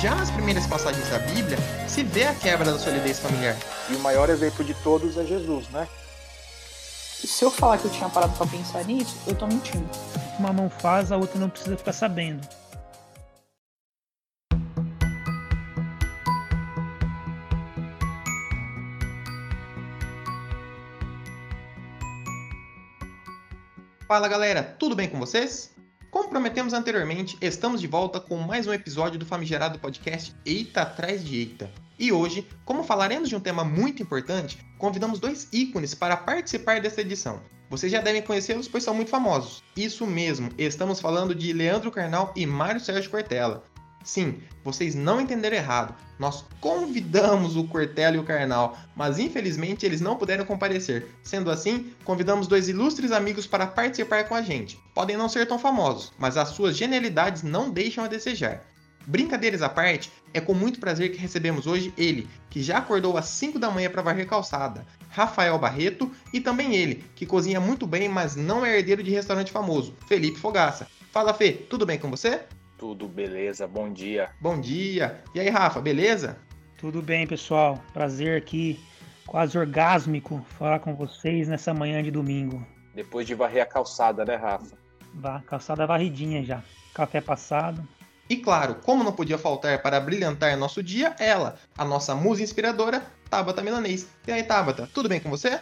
já 0.00 0.14
nas 0.14 0.30
primeiras 0.30 0.66
passagens 0.66 1.06
da 1.10 1.18
Bíblia 1.18 1.58
se 1.86 2.02
vê 2.02 2.24
a 2.24 2.34
quebra 2.34 2.72
da 2.72 2.78
solidez 2.78 3.18
familiar. 3.18 3.54
E 3.90 3.94
o 3.94 3.98
maior 3.98 4.30
exemplo 4.30 4.64
de 4.64 4.72
todos 4.82 5.18
é 5.18 5.24
Jesus, 5.26 5.68
né? 5.68 5.86
Se 7.22 7.44
eu 7.44 7.50
falar 7.50 7.76
que 7.76 7.84
eu 7.84 7.90
tinha 7.90 8.08
parado 8.08 8.32
para 8.32 8.46
pensar 8.46 8.82
nisso, 8.84 9.14
eu 9.26 9.34
tô 9.34 9.46
mentindo. 9.46 9.86
Uma 10.38 10.54
mão 10.54 10.70
faz, 10.70 11.12
a 11.12 11.18
outra 11.18 11.38
não 11.38 11.50
precisa 11.50 11.76
ficar 11.76 11.92
sabendo. 11.92 12.40
Fala 24.08 24.26
galera, 24.28 24.62
tudo 24.78 24.96
bem 24.96 25.10
com 25.10 25.18
vocês? 25.18 25.70
Como 26.10 26.28
prometemos 26.28 26.72
anteriormente, 26.72 27.38
estamos 27.40 27.80
de 27.80 27.86
volta 27.86 28.18
com 28.18 28.36
mais 28.36 28.66
um 28.66 28.72
episódio 28.72 29.16
do 29.16 29.24
famigerado 29.24 29.78
podcast 29.78 30.34
Eita 30.44 30.82
Atrás 30.82 31.24
de 31.24 31.36
Eita. 31.36 31.70
E 31.96 32.10
hoje, 32.10 32.48
como 32.64 32.82
falaremos 32.82 33.28
de 33.28 33.36
um 33.36 33.40
tema 33.40 33.64
muito 33.64 34.02
importante, 34.02 34.58
convidamos 34.76 35.20
dois 35.20 35.48
ícones 35.52 35.94
para 35.94 36.16
participar 36.16 36.80
dessa 36.80 37.02
edição. 37.02 37.40
Vocês 37.68 37.92
já 37.92 38.00
devem 38.00 38.22
conhecê-los, 38.22 38.66
pois 38.66 38.82
são 38.82 38.92
muito 38.92 39.08
famosos. 39.08 39.62
Isso 39.76 40.04
mesmo, 40.04 40.50
estamos 40.58 40.98
falando 40.98 41.32
de 41.32 41.52
Leandro 41.52 41.92
Carnal 41.92 42.32
e 42.34 42.44
Mário 42.44 42.80
Sérgio 42.80 43.08
Cortella. 43.08 43.62
Sim, 44.02 44.40
vocês 44.64 44.94
não 44.94 45.20
entenderam 45.20 45.56
errado. 45.56 45.94
Nós 46.18 46.44
convidamos 46.60 47.56
o 47.56 47.64
Cortella 47.64 48.16
e 48.16 48.18
o 48.18 48.24
Carnal, 48.24 48.78
mas 48.96 49.18
infelizmente 49.18 49.84
eles 49.84 50.00
não 50.00 50.16
puderam 50.16 50.44
comparecer. 50.44 51.06
Sendo 51.22 51.50
assim, 51.50 51.92
convidamos 52.04 52.46
dois 52.46 52.68
ilustres 52.68 53.12
amigos 53.12 53.46
para 53.46 53.66
participar 53.66 54.24
com 54.24 54.34
a 54.34 54.42
gente. 54.42 54.78
Podem 54.94 55.16
não 55.16 55.28
ser 55.28 55.46
tão 55.46 55.58
famosos, 55.58 56.12
mas 56.18 56.36
as 56.36 56.50
suas 56.50 56.76
genialidades 56.76 57.42
não 57.42 57.70
deixam 57.70 58.04
a 58.04 58.08
desejar. 58.08 58.62
Brincadeiras 59.06 59.62
à 59.62 59.68
parte, 59.68 60.12
é 60.32 60.40
com 60.40 60.54
muito 60.54 60.78
prazer 60.78 61.10
que 61.10 61.18
recebemos 61.18 61.66
hoje 61.66 61.92
ele, 61.96 62.28
que 62.50 62.62
já 62.62 62.78
acordou 62.78 63.16
às 63.16 63.26
5 63.26 63.58
da 63.58 63.70
manhã 63.70 63.90
para 63.90 64.02
varrer 64.02 64.26
calçada, 64.26 64.86
Rafael 65.08 65.58
Barreto, 65.58 66.10
e 66.32 66.40
também 66.40 66.76
ele, 66.76 67.04
que 67.14 67.26
cozinha 67.26 67.60
muito 67.60 67.86
bem, 67.86 68.08
mas 68.08 68.36
não 68.36 68.64
é 68.64 68.76
herdeiro 68.76 69.02
de 69.02 69.10
restaurante 69.10 69.50
famoso, 69.50 69.96
Felipe 70.06 70.38
Fogaça. 70.38 70.86
Fala 71.10 71.34
Fê, 71.34 71.52
tudo 71.52 71.86
bem 71.86 71.98
com 71.98 72.10
você? 72.10 72.42
Tudo 72.80 73.06
beleza, 73.06 73.68
bom 73.68 73.92
dia. 73.92 74.30
Bom 74.40 74.58
dia. 74.58 75.22
E 75.34 75.38
aí, 75.38 75.50
Rafa, 75.50 75.82
beleza? 75.82 76.38
Tudo 76.78 77.02
bem, 77.02 77.26
pessoal. 77.26 77.78
Prazer 77.92 78.38
aqui, 78.38 78.80
quase 79.26 79.58
orgásmico, 79.58 80.42
falar 80.58 80.78
com 80.78 80.96
vocês 80.96 81.46
nessa 81.46 81.74
manhã 81.74 82.02
de 82.02 82.10
domingo. 82.10 82.66
Depois 82.94 83.26
de 83.26 83.34
varrer 83.34 83.62
a 83.62 83.66
calçada, 83.66 84.24
né, 84.24 84.34
Rafa? 84.34 84.78
Vá, 85.12 85.42
calçada 85.42 85.86
varridinha 85.86 86.42
já. 86.42 86.64
Café 86.94 87.20
passado. 87.20 87.86
E 88.30 88.38
claro, 88.38 88.76
como 88.76 89.04
não 89.04 89.12
podia 89.12 89.36
faltar 89.36 89.82
para 89.82 90.00
brilhantar 90.00 90.56
nosso 90.56 90.82
dia, 90.82 91.14
ela, 91.18 91.56
a 91.76 91.84
nossa 91.84 92.14
musa 92.14 92.42
inspiradora, 92.42 93.04
Tabata 93.28 93.60
Milanês. 93.60 94.08
E 94.26 94.32
aí, 94.32 94.42
Tabata, 94.42 94.88
tudo 94.94 95.06
bem 95.06 95.20
com 95.20 95.28
você? 95.28 95.60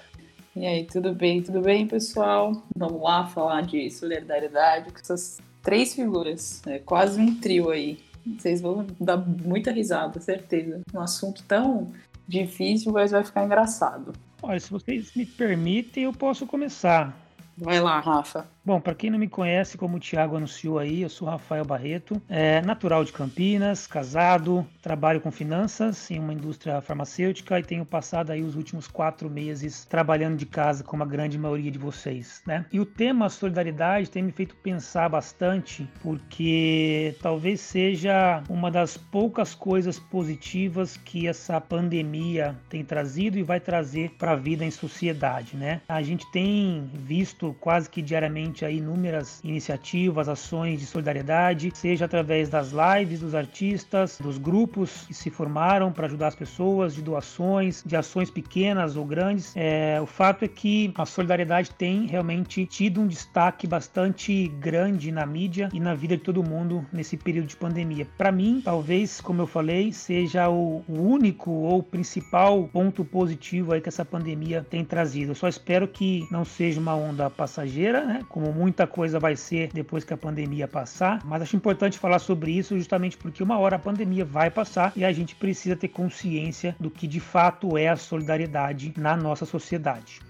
E 0.54 0.64
aí, 0.64 0.86
tudo 0.86 1.12
bem, 1.12 1.42
tudo 1.42 1.62
bem, 1.62 1.84
pessoal? 1.84 2.62
Vamos 2.76 3.02
lá 3.02 3.26
falar 3.26 3.62
de 3.62 3.90
solidariedade 3.90 4.92
com 4.92 5.00
essas 5.00 5.40
três 5.62 5.94
figuras, 5.94 6.62
é 6.66 6.78
quase 6.78 7.20
um 7.20 7.34
trio 7.34 7.70
aí. 7.70 7.98
Vocês 8.38 8.60
vão 8.60 8.86
dar 9.00 9.16
muita 9.16 9.70
risada, 9.70 10.20
certeza. 10.20 10.80
Um 10.94 11.00
assunto 11.00 11.42
tão 11.44 11.92
difícil, 12.26 12.92
mas 12.92 13.10
vai 13.10 13.24
ficar 13.24 13.44
engraçado. 13.44 14.12
Olha, 14.42 14.60
se 14.60 14.70
vocês 14.70 15.14
me 15.14 15.24
permitem, 15.24 16.04
eu 16.04 16.12
posso 16.12 16.46
começar. 16.46 17.16
Vai 17.56 17.80
lá, 17.80 17.98
Rafa. 17.98 18.46
Bom, 18.68 18.82
para 18.82 18.94
quem 18.94 19.08
não 19.08 19.18
me 19.18 19.28
conhece, 19.28 19.78
como 19.78 19.96
o 19.96 19.98
Thiago 19.98 20.36
anunciou 20.36 20.78
aí, 20.78 21.00
eu 21.00 21.08
sou 21.08 21.26
Rafael 21.26 21.64
Barreto, 21.64 22.20
é 22.28 22.60
natural 22.60 23.02
de 23.02 23.10
Campinas, 23.14 23.86
casado, 23.86 24.66
trabalho 24.82 25.22
com 25.22 25.30
finanças 25.30 26.10
em 26.10 26.18
uma 26.18 26.34
indústria 26.34 26.78
farmacêutica 26.82 27.58
e 27.58 27.62
tenho 27.62 27.86
passado 27.86 28.30
aí 28.30 28.42
os 28.42 28.56
últimos 28.56 28.86
quatro 28.86 29.30
meses 29.30 29.86
trabalhando 29.86 30.36
de 30.36 30.44
casa, 30.44 30.84
como 30.84 31.02
a 31.02 31.06
grande 31.06 31.38
maioria 31.38 31.70
de 31.70 31.78
vocês, 31.78 32.42
né? 32.46 32.66
E 32.70 32.78
o 32.78 32.84
tema 32.84 33.30
solidariedade 33.30 34.10
tem 34.10 34.22
me 34.22 34.32
feito 34.32 34.54
pensar 34.56 35.08
bastante, 35.08 35.88
porque 36.02 37.16
talvez 37.22 37.62
seja 37.62 38.42
uma 38.50 38.70
das 38.70 38.98
poucas 38.98 39.54
coisas 39.54 39.98
positivas 39.98 40.98
que 40.98 41.26
essa 41.26 41.58
pandemia 41.58 42.54
tem 42.68 42.84
trazido 42.84 43.38
e 43.38 43.42
vai 43.42 43.60
trazer 43.60 44.10
para 44.18 44.32
a 44.32 44.36
vida 44.36 44.62
em 44.62 44.70
sociedade, 44.70 45.56
né? 45.56 45.80
A 45.88 46.02
gente 46.02 46.30
tem 46.30 46.86
visto 46.92 47.56
quase 47.60 47.88
que 47.88 48.02
diariamente 48.02 48.57
inúmeras 48.66 49.40
iniciativas, 49.44 50.28
ações 50.28 50.80
de 50.80 50.86
solidariedade, 50.86 51.70
seja 51.74 52.04
através 52.04 52.48
das 52.48 52.72
lives 52.72 53.20
dos 53.20 53.34
artistas, 53.34 54.18
dos 54.20 54.38
grupos 54.38 55.04
que 55.06 55.14
se 55.14 55.30
formaram 55.30 55.92
para 55.92 56.06
ajudar 56.06 56.28
as 56.28 56.34
pessoas, 56.34 56.94
de 56.94 57.02
doações, 57.02 57.82
de 57.84 57.96
ações 57.96 58.30
pequenas 58.30 58.96
ou 58.96 59.04
grandes. 59.04 59.52
É, 59.54 60.00
o 60.00 60.06
fato 60.06 60.44
é 60.44 60.48
que 60.48 60.92
a 60.96 61.06
solidariedade 61.06 61.70
tem 61.72 62.06
realmente 62.06 62.66
tido 62.66 63.00
um 63.00 63.06
destaque 63.06 63.66
bastante 63.66 64.48
grande 64.60 65.12
na 65.12 65.26
mídia 65.26 65.68
e 65.72 65.80
na 65.80 65.94
vida 65.94 66.16
de 66.16 66.22
todo 66.22 66.42
mundo 66.42 66.84
nesse 66.92 67.16
período 67.16 67.46
de 67.46 67.56
pandemia. 67.56 68.06
Para 68.16 68.32
mim, 68.32 68.60
talvez, 68.64 69.20
como 69.20 69.42
eu 69.42 69.46
falei, 69.46 69.92
seja 69.92 70.48
o 70.48 70.82
único 70.88 71.50
ou 71.50 71.82
principal 71.82 72.68
ponto 72.72 73.04
positivo 73.04 73.72
aí 73.72 73.80
que 73.80 73.88
essa 73.88 74.04
pandemia 74.04 74.66
tem 74.68 74.84
trazido. 74.84 75.32
Eu 75.32 75.34
só 75.34 75.48
espero 75.48 75.86
que 75.86 76.26
não 76.30 76.44
seja 76.44 76.80
uma 76.80 76.94
onda 76.94 77.28
passageira, 77.30 78.04
né? 78.04 78.20
Como 78.28 78.47
muita 78.52 78.86
coisa 78.86 79.18
vai 79.18 79.36
ser 79.36 79.70
depois 79.72 80.04
que 80.04 80.12
a 80.12 80.16
pandemia 80.16 80.68
passar. 80.68 81.24
Mas 81.24 81.42
acho 81.42 81.56
importante 81.56 81.98
falar 81.98 82.18
sobre 82.18 82.50
isso 82.52 82.76
justamente 82.76 83.16
porque 83.16 83.42
uma 83.42 83.58
hora 83.58 83.76
a 83.76 83.78
pandemia 83.78 84.24
vai 84.24 84.50
passar 84.50 84.92
e 84.96 85.04
a 85.04 85.12
gente 85.12 85.34
precisa 85.34 85.76
ter 85.76 85.88
consciência 85.88 86.76
do 86.78 86.90
que 86.90 87.06
de 87.06 87.20
fato 87.20 87.76
é 87.76 87.88
a 87.88 87.96
solidariedade 87.96 88.92
na 88.96 89.16
nossa 89.16 89.44
sociedade. 89.44 90.20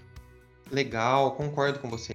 Legal, 0.71 1.31
concordo 1.31 1.79
com 1.79 1.89
você. 1.89 2.13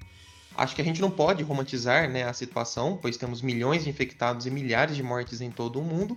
Acho 0.57 0.77
que 0.77 0.83
a 0.83 0.85
gente 0.85 1.01
não 1.01 1.11
pode 1.11 1.43
romantizar 1.43 2.09
né, 2.09 2.23
a 2.23 2.33
situação, 2.33 2.97
pois 3.01 3.17
temos 3.17 3.43
milhões 3.43 3.85
de 3.85 3.91
infectados 3.91 4.47
e 4.47 4.51
milhares 4.51 4.95
de 4.95 5.03
mortes 5.03 5.41
em 5.41 5.51
todo 5.51 5.81
o 5.81 5.83
mundo, 5.83 6.17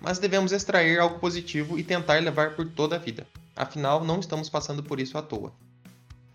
mas 0.00 0.18
devemos 0.18 0.52
extrair 0.52 0.98
algo 0.98 1.18
positivo 1.18 1.78
e 1.78 1.82
tentar 1.82 2.22
levar 2.22 2.54
por 2.54 2.68
toda 2.68 2.96
a 2.96 2.98
vida. 2.98 3.26
Afinal, 3.56 4.04
não 4.04 4.20
estamos 4.20 4.50
passando 4.50 4.82
por 4.82 5.00
isso 5.00 5.16
à 5.16 5.22
toa. 5.22 5.52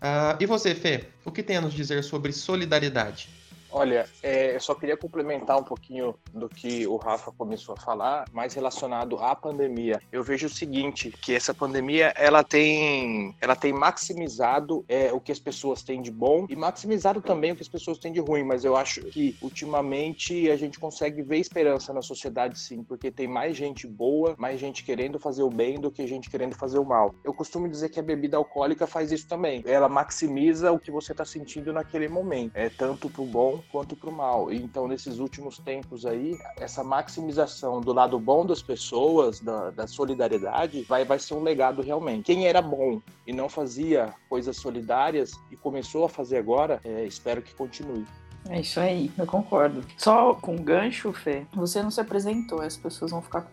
Uh, 0.04 0.36
e 0.38 0.44
você, 0.44 0.74
Fê, 0.74 1.06
o 1.24 1.32
que 1.32 1.42
tem 1.42 1.56
a 1.56 1.62
nos 1.62 1.72
dizer 1.72 2.04
sobre 2.04 2.30
solidariedade? 2.30 3.30
Olha, 3.76 4.06
é, 4.22 4.54
eu 4.54 4.60
só 4.60 4.72
queria 4.72 4.96
complementar 4.96 5.58
um 5.58 5.64
pouquinho 5.64 6.14
do 6.32 6.48
que 6.48 6.86
o 6.86 6.94
Rafa 6.94 7.32
começou 7.32 7.74
a 7.76 7.80
falar, 7.80 8.24
mais 8.32 8.54
relacionado 8.54 9.16
à 9.18 9.34
pandemia. 9.34 10.00
Eu 10.12 10.22
vejo 10.22 10.46
o 10.46 10.48
seguinte, 10.50 11.10
que 11.10 11.34
essa 11.34 11.52
pandemia 11.52 12.14
ela 12.16 12.44
tem, 12.44 13.34
ela 13.40 13.56
tem 13.56 13.72
maximizado 13.72 14.84
é, 14.86 15.12
o 15.12 15.18
que 15.18 15.32
as 15.32 15.40
pessoas 15.40 15.82
têm 15.82 16.00
de 16.00 16.12
bom 16.12 16.46
e 16.48 16.54
maximizado 16.54 17.20
também 17.20 17.50
o 17.50 17.56
que 17.56 17.62
as 17.62 17.68
pessoas 17.68 17.98
têm 17.98 18.12
de 18.12 18.20
ruim. 18.20 18.44
Mas 18.44 18.64
eu 18.64 18.76
acho 18.76 19.00
que 19.06 19.36
ultimamente 19.42 20.48
a 20.52 20.56
gente 20.56 20.78
consegue 20.78 21.20
ver 21.22 21.38
esperança 21.38 21.92
na 21.92 22.00
sociedade, 22.00 22.60
sim, 22.60 22.84
porque 22.84 23.10
tem 23.10 23.26
mais 23.26 23.56
gente 23.56 23.88
boa, 23.88 24.36
mais 24.38 24.60
gente 24.60 24.84
querendo 24.84 25.18
fazer 25.18 25.42
o 25.42 25.50
bem 25.50 25.80
do 25.80 25.90
que 25.90 26.06
gente 26.06 26.30
querendo 26.30 26.54
fazer 26.54 26.78
o 26.78 26.84
mal. 26.84 27.12
Eu 27.24 27.34
costumo 27.34 27.68
dizer 27.68 27.88
que 27.88 27.98
a 27.98 28.04
bebida 28.04 28.36
alcoólica 28.36 28.86
faz 28.86 29.10
isso 29.10 29.26
também. 29.26 29.64
Ela 29.66 29.88
maximiza 29.88 30.70
o 30.70 30.78
que 30.78 30.92
você 30.92 31.10
está 31.10 31.24
sentindo 31.24 31.72
naquele 31.72 32.06
momento, 32.06 32.52
é 32.54 32.68
tanto 32.68 33.10
pro 33.10 33.24
bom 33.24 33.63
quanto 33.70 33.96
para 33.96 34.10
o 34.10 34.12
mal. 34.12 34.52
Então, 34.52 34.86
nesses 34.88 35.18
últimos 35.18 35.58
tempos 35.58 36.06
aí, 36.06 36.36
essa 36.58 36.82
maximização 36.84 37.80
do 37.80 37.92
lado 37.92 38.18
bom 38.18 38.44
das 38.44 38.62
pessoas, 38.62 39.40
da, 39.40 39.70
da 39.70 39.86
solidariedade, 39.86 40.82
vai, 40.82 41.04
vai 41.04 41.18
ser 41.18 41.34
um 41.34 41.42
legado 41.42 41.82
realmente. 41.82 42.24
Quem 42.24 42.46
era 42.46 42.62
bom 42.62 43.00
e 43.26 43.32
não 43.32 43.48
fazia 43.48 44.14
coisas 44.28 44.56
solidárias 44.56 45.32
e 45.50 45.56
começou 45.56 46.04
a 46.04 46.08
fazer 46.08 46.38
agora, 46.38 46.80
é, 46.84 47.04
espero 47.04 47.42
que 47.42 47.54
continue. 47.54 48.04
É 48.48 48.60
isso 48.60 48.78
aí, 48.78 49.10
eu 49.16 49.26
concordo. 49.26 49.82
Só 49.96 50.34
com 50.34 50.56
gancho, 50.56 51.12
Fê, 51.12 51.46
você 51.54 51.82
não 51.82 51.90
se 51.90 52.00
apresentou, 52.00 52.60
as 52.60 52.76
pessoas 52.76 53.10
vão 53.10 53.22
ficar 53.22 53.48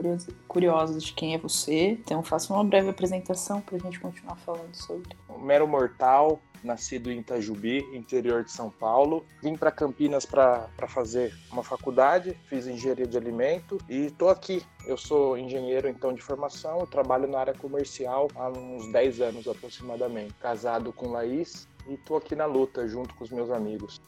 curiosas 0.47 1.03
de 1.03 1.13
quem 1.13 1.33
é 1.33 1.37
você. 1.37 1.91
Então 1.91 2.21
faça 2.21 2.53
uma 2.53 2.63
breve 2.63 2.89
apresentação 2.89 3.61
para 3.61 3.77
a 3.77 3.79
gente 3.79 3.99
continuar 3.99 4.35
falando 4.35 4.73
sobre. 4.75 5.15
Mero 5.41 5.67
mortal, 5.67 6.39
nascido 6.63 7.11
em 7.11 7.19
Itajubi, 7.19 7.79
interior 7.93 8.43
de 8.43 8.51
São 8.51 8.69
Paulo. 8.69 9.25
Vim 9.41 9.55
para 9.55 9.71
Campinas 9.71 10.25
para 10.25 10.69
fazer 10.87 11.33
uma 11.51 11.63
faculdade, 11.63 12.37
fiz 12.45 12.67
engenharia 12.67 13.07
de 13.07 13.17
alimento 13.17 13.77
e 13.89 14.05
estou 14.05 14.29
aqui. 14.29 14.63
Eu 14.85 14.97
sou 14.97 15.37
engenheiro 15.37 15.87
então 15.87 16.13
de 16.13 16.21
formação, 16.21 16.85
trabalho 16.85 17.27
na 17.27 17.39
área 17.39 17.53
comercial 17.53 18.27
há 18.35 18.49
uns 18.49 18.91
10 18.91 19.21
anos 19.21 19.47
aproximadamente. 19.47 20.33
Casado 20.35 20.93
com 20.93 21.09
Laís 21.09 21.67
e 21.87 21.93
estou 21.93 22.17
aqui 22.17 22.35
na 22.35 22.45
luta 22.45 22.87
junto 22.87 23.13
com 23.15 23.23
os 23.23 23.31
meus 23.31 23.49
amigos. 23.49 23.99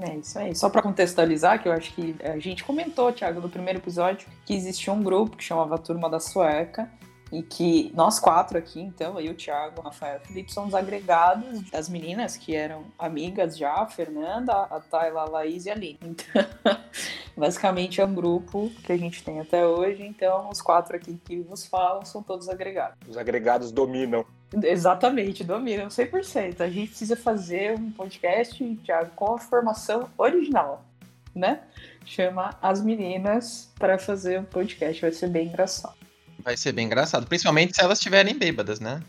É 0.00 0.16
isso 0.16 0.38
aí. 0.38 0.54
Só 0.54 0.68
para 0.68 0.82
contextualizar, 0.82 1.60
que 1.60 1.68
eu 1.68 1.72
acho 1.72 1.92
que 1.92 2.14
a 2.22 2.38
gente 2.38 2.62
comentou, 2.62 3.12
Thiago, 3.12 3.40
no 3.40 3.48
primeiro 3.48 3.80
episódio, 3.80 4.28
que 4.44 4.54
existia 4.54 4.92
um 4.92 5.02
grupo 5.02 5.36
que 5.36 5.42
chamava 5.42 5.76
Turma 5.78 6.08
da 6.08 6.20
Sueca, 6.20 6.90
e 7.30 7.42
que 7.42 7.92
nós 7.94 8.18
quatro 8.18 8.56
aqui, 8.58 8.80
então, 8.80 9.18
eu, 9.20 9.32
o 9.32 9.34
Thiago, 9.34 9.80
o 9.80 9.84
Rafael 9.84 10.18
e 10.18 10.24
o 10.24 10.26
Felipe, 10.26 10.52
somos 10.52 10.74
agregados 10.74 11.62
das 11.70 11.88
meninas 11.88 12.36
que 12.36 12.54
eram 12.54 12.84
amigas 12.98 13.56
já, 13.56 13.72
a 13.72 13.86
Fernanda, 13.86 14.52
a 14.52 14.80
Tayla, 14.80 15.22
a 15.22 15.28
Laís 15.28 15.66
e 15.66 15.70
a 15.70 15.74
Aline. 15.74 15.98
Então, 16.02 16.46
Basicamente 17.38 18.00
é 18.00 18.04
um 18.04 18.12
grupo 18.12 18.68
que 18.82 18.90
a 18.90 18.96
gente 18.96 19.22
tem 19.22 19.38
até 19.38 19.64
hoje, 19.64 20.02
então 20.02 20.48
os 20.50 20.60
quatro 20.60 20.96
aqui 20.96 21.16
que 21.24 21.38
vos 21.38 21.64
falam 21.64 22.04
são 22.04 22.20
todos 22.20 22.48
agregados. 22.48 22.98
Os 23.08 23.16
agregados 23.16 23.70
dominam. 23.70 24.24
Exatamente, 24.64 25.44
dominam 25.44 25.86
100%. 25.86 26.60
A 26.60 26.68
gente 26.68 26.88
precisa 26.88 27.16
fazer 27.16 27.78
um 27.78 27.92
podcast, 27.92 28.64
Thiago, 28.84 29.12
com 29.14 29.34
a 29.34 29.38
formação 29.38 30.08
original, 30.18 30.84
né? 31.32 31.60
Chama 32.04 32.56
as 32.60 32.82
meninas 32.82 33.70
para 33.78 33.98
fazer 33.98 34.40
um 34.40 34.44
podcast, 34.44 35.00
vai 35.00 35.12
ser 35.12 35.28
bem 35.28 35.46
engraçado. 35.46 35.97
Vai 36.48 36.56
ser 36.56 36.72
bem 36.72 36.86
engraçado, 36.86 37.26
principalmente 37.26 37.74
se 37.74 37.82
elas 37.82 37.98
estiverem 37.98 38.34
bêbadas, 38.34 38.80
né? 38.80 39.02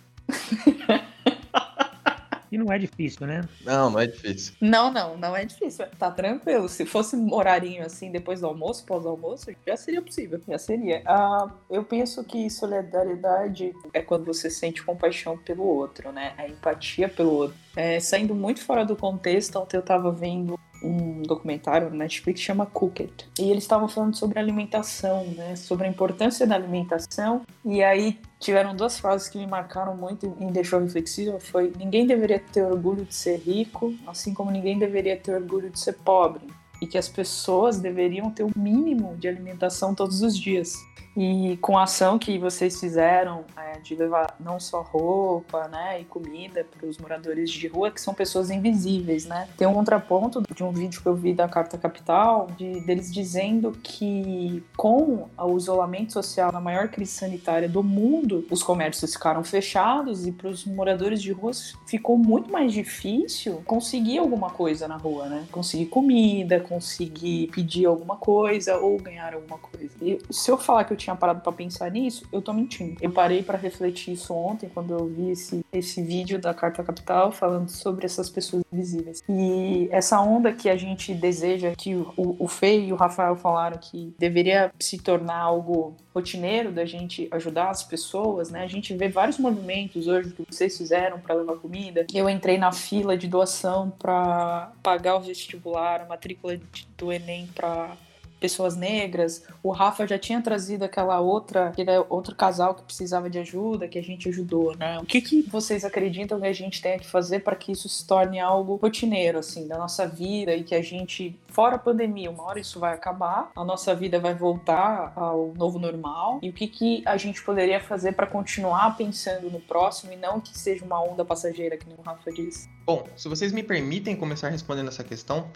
E 2.52 2.58
não 2.58 2.70
é 2.70 2.78
difícil, 2.78 3.26
né? 3.26 3.48
Não, 3.64 3.92
não 3.92 4.00
é 4.00 4.08
difícil. 4.08 4.56
Não, 4.60 4.92
não, 4.92 5.16
não 5.18 5.38
é 5.38 5.46
difícil. 5.46 5.86
Tá 5.98 6.12
tranquilo. 6.12 6.68
Se 6.68 6.86
fosse 6.86 7.16
um 7.16 7.34
horarinho 7.34 7.86
assim, 7.86 8.12
depois 8.12 8.42
do 8.42 8.48
almoço, 8.48 8.84
pós-almoço, 8.86 9.52
já 9.66 9.78
seria 9.78 10.02
possível. 10.02 10.42
Já 10.46 10.58
seria. 10.58 11.02
Ah, 11.06 11.48
eu 11.70 11.82
penso 11.84 12.26
que 12.26 12.50
solidariedade 12.50 13.72
é 13.94 14.02
quando 14.02 14.26
você 14.26 14.50
sente 14.50 14.84
compaixão 14.84 15.38
pelo 15.38 15.64
outro, 15.64 16.12
né? 16.12 16.34
A 16.38 16.46
empatia 16.46 17.08
pelo 17.08 17.32
outro. 17.32 17.56
É, 17.74 18.02
saindo 18.02 18.36
muito 18.36 18.62
fora 18.62 18.84
do 18.84 18.98
contexto, 18.98 19.58
ontem 19.58 19.78
eu 19.78 19.84
tava 19.84 20.12
vendo 20.12 20.60
um 20.82 21.22
documentário 21.24 21.90
no 21.90 21.96
Netflix 21.96 22.40
que 22.40 22.46
chama 22.46 22.66
Cooked. 22.66 23.28
E 23.40 23.50
eles 23.50 23.64
estavam 23.64 23.88
falando 23.88 24.16
sobre 24.16 24.40
alimentação, 24.40 25.26
né? 25.26 25.56
Sobre 25.56 25.88
a 25.88 25.90
importância 25.90 26.48
da 26.48 26.56
alimentação. 26.56 27.42
E 27.66 27.84
aí 27.84 28.20
tiveram 28.40 28.76
duas 28.76 29.00
frases 29.00 29.28
que 29.28 29.38
me 29.38 29.48
marcaram 29.48 29.96
muito 29.96 30.26
e 30.40 30.46
me 30.46 30.52
deixou 30.52 30.80
reflexiva. 30.80 31.40
Foi, 31.40 31.72
ninguém 31.78 32.08
deveria 32.08 32.40
ter 32.40 32.64
orgulho 32.64 33.06
de 33.06 33.14
ser 33.14 33.38
rico, 33.38 33.94
assim 34.08 34.34
como 34.34 34.52
ninguém 34.52 34.78
deveria 34.80 35.18
ter 35.18 35.36
orgulho 35.36 35.70
de 35.70 35.80
ser 35.80 35.94
pobre. 35.94 36.48
E 36.82 36.88
que 36.88 36.98
as 36.98 37.10
pessoas 37.10 37.78
deveriam 37.78 38.32
ter 38.32 38.44
o 38.44 38.52
mínimo 38.56 39.18
de 39.18 39.28
alimentação 39.28 39.94
todos 39.94 40.22
os 40.22 40.38
dias. 40.38 40.76
E 41.20 41.58
com 41.58 41.78
a 41.78 41.84
ação 41.84 42.18
que 42.18 42.38
vocês 42.38 42.80
fizeram 42.80 43.44
é, 43.58 43.78
de 43.80 43.94
levar 43.94 44.38
não 44.40 44.58
só 44.58 44.82
roupa 44.82 45.68
né, 45.68 46.00
e 46.00 46.06
comida 46.06 46.64
para 46.64 46.88
os 46.88 46.98
moradores 46.98 47.52
de 47.52 47.68
rua, 47.68 47.92
que 47.92 48.00
são 48.00 48.14
pessoas 48.14 48.50
invisíveis, 48.50 49.26
né? 49.26 49.50
Tem 49.58 49.68
um 49.68 49.74
contraponto 49.74 50.42
de 50.56 50.64
um 50.64 50.72
vídeo 50.72 51.02
que 51.02 51.08
eu 51.08 51.16
vi 51.16 51.34
da 51.34 51.50
Carta 51.50 51.78
Capital, 51.78 52.48
de, 52.56 52.80
deles 52.80 53.14
dizendo 53.14 53.74
que 53.84 54.64
com 54.78 55.28
o 55.38 55.58
isolamento 55.58 56.14
social 56.14 56.54
na 56.54 56.62
maior 56.62 56.88
crise 56.88 57.12
sanitária 57.12 57.68
do 57.68 57.84
mundo, 57.84 58.48
os 58.50 58.64
comércios 58.64 59.14
ficaram 59.14 59.44
fechados 59.44 60.26
e 60.26 60.32
para 60.32 60.48
os 60.48 60.64
moradores 60.64 61.22
de 61.22 61.34
rua 61.34 61.52
ficou 61.86 62.18
muito 62.18 62.50
mais 62.50 62.72
difícil 62.72 63.62
conseguir 63.66 64.20
alguma 64.20 64.52
coisa 64.52 64.88
na 64.88 64.96
rua, 64.96 65.26
né? 65.26 65.46
Conseguir 65.52 65.88
comida, 65.88 66.62
conseguir 66.62 67.48
pedir 67.48 67.88
alguma 67.88 68.16
coisa 68.16 68.78
ou 68.78 68.98
ganhar 68.98 69.34
alguma 69.34 69.58
coisa. 69.58 69.94
E 70.02 70.18
se 70.30 70.50
eu 70.50 70.58
falar 70.58 70.86
que 70.86 70.94
eu 70.94 70.98
tinha 70.98 71.09
parado 71.16 71.42
para 71.42 71.52
pensar 71.52 71.92
nisso, 71.92 72.26
eu 72.32 72.42
tô 72.42 72.54
mentindo. 72.54 72.98
Eu 73.02 73.12
parei 73.12 73.44
para 73.44 73.58
refletir 73.58 74.14
isso 74.14 74.34
ontem, 74.34 74.70
quando 74.70 74.94
eu 74.94 75.08
vi 75.08 75.32
esse, 75.32 75.66
esse 75.72 76.02
vídeo 76.02 76.40
da 76.40 76.54
Carta 76.54 76.84
Capital 76.84 77.32
falando 77.32 77.70
sobre 77.70 78.06
essas 78.06 78.30
pessoas 78.30 78.64
invisíveis. 78.72 79.24
E 79.28 79.88
essa 79.92 80.20
onda 80.22 80.52
que 80.52 80.70
a 80.70 80.78
gente 80.78 81.14
deseja, 81.14 81.74
que 81.78 81.96
o, 81.96 82.36
o 82.40 82.48
Fê 82.48 82.80
e 82.80 82.94
o 82.94 82.96
Rafael 82.96 83.36
falaram 83.36 83.78
que 83.78 84.14
deveria 84.18 84.72
se 84.80 84.98
tornar 84.98 85.38
algo 85.38 85.96
rotineiro 86.14 86.72
da 86.72 86.86
gente 86.86 87.28
ajudar 87.32 87.70
as 87.70 87.84
pessoas, 87.84 88.50
né? 88.50 88.64
A 88.64 88.68
gente 88.68 88.96
vê 88.96 89.08
vários 89.08 89.38
movimentos 89.38 90.08
hoje 90.08 90.32
que 90.32 90.44
vocês 90.50 90.78
fizeram 90.78 91.20
para 91.20 91.36
levar 91.36 91.56
comida. 91.58 92.06
Eu 92.14 92.30
entrei 92.30 92.58
na 92.58 92.72
fila 92.72 93.18
de 93.18 93.28
doação 93.28 93.90
para 93.90 94.72
pagar 94.84 95.16
o 95.16 95.22
vestibular, 95.22 96.02
a 96.02 96.06
matrícula 96.06 96.60
do 96.98 97.12
Enem 97.12 97.48
para 97.56 97.96
pessoas 98.40 98.76
negras. 98.76 99.44
O 99.62 99.72
Rafa 99.72 100.08
já 100.08 100.18
tinha 100.18 100.42
trazido 100.42 100.86
aquela 100.86 101.20
outra, 101.20 101.68
aquele 101.68 101.92
outro 102.10 102.36
casal 102.36 102.74
que 102.74 102.84
precisava 102.84 103.30
de 103.30 103.40
ajuda, 103.40 103.88
que 103.88 104.00
a 104.00 104.04
gente 104.04 104.30
ajudou, 104.30 104.76
né? 104.78 104.98
O 105.00 105.06
que, 105.06 105.22
que 105.22 105.42
vocês 105.42 105.84
acreditam 105.84 106.40
que 106.40 106.48
a 106.48 106.54
gente 106.54 106.82
tem 106.82 106.98
que 106.98 107.08
fazer 107.08 107.40
para 107.42 107.56
que 107.56 107.72
isso 107.72 107.90
se 107.90 108.06
torne 108.06 108.40
algo 108.40 108.76
rotineiro, 108.76 109.40
assim, 109.40 109.68
da 109.68 109.78
nossa 109.78 110.08
vida 110.08 110.54
e 110.56 110.64
que 110.64 110.76
a 110.76 110.82
gente, 110.82 111.38
fora 111.48 111.76
a 111.76 111.80
pandemia, 111.80 112.32
uma 112.32 112.44
hora 112.44 112.60
isso 112.60 112.80
vai 112.80 112.94
acabar, 112.94 113.52
a 113.56 113.64
nossa 113.64 113.94
vida 113.94 114.20
vai 114.20 114.34
voltar 114.34 115.14
ao 115.16 115.54
novo 115.56 115.78
normal 115.80 116.40
e 116.42 116.50
o 116.50 116.54
que, 116.54 116.68
que 116.68 117.04
a 117.06 117.18
gente 117.18 117.44
poderia 117.44 117.80
fazer 117.80 118.14
para 118.14 118.26
continuar 118.26 118.96
pensando 118.98 119.50
no 119.50 119.60
próximo 119.60 120.14
e 120.14 120.16
não 120.16 120.40
que 120.40 120.58
seja 120.58 120.86
uma 120.86 121.02
onda 121.02 121.26
passageira, 121.26 121.78
que 121.78 121.88
nem 121.88 121.98
o 121.98 122.02
Rafa 122.02 122.32
disse? 122.32 122.70
Bom, 122.86 123.08
se 123.16 123.28
vocês 123.28 123.52
me 123.52 123.64
permitem 123.64 124.16
começar 124.16 124.50
respondendo 124.50 124.88
essa 124.88 125.04
questão, 125.04 125.48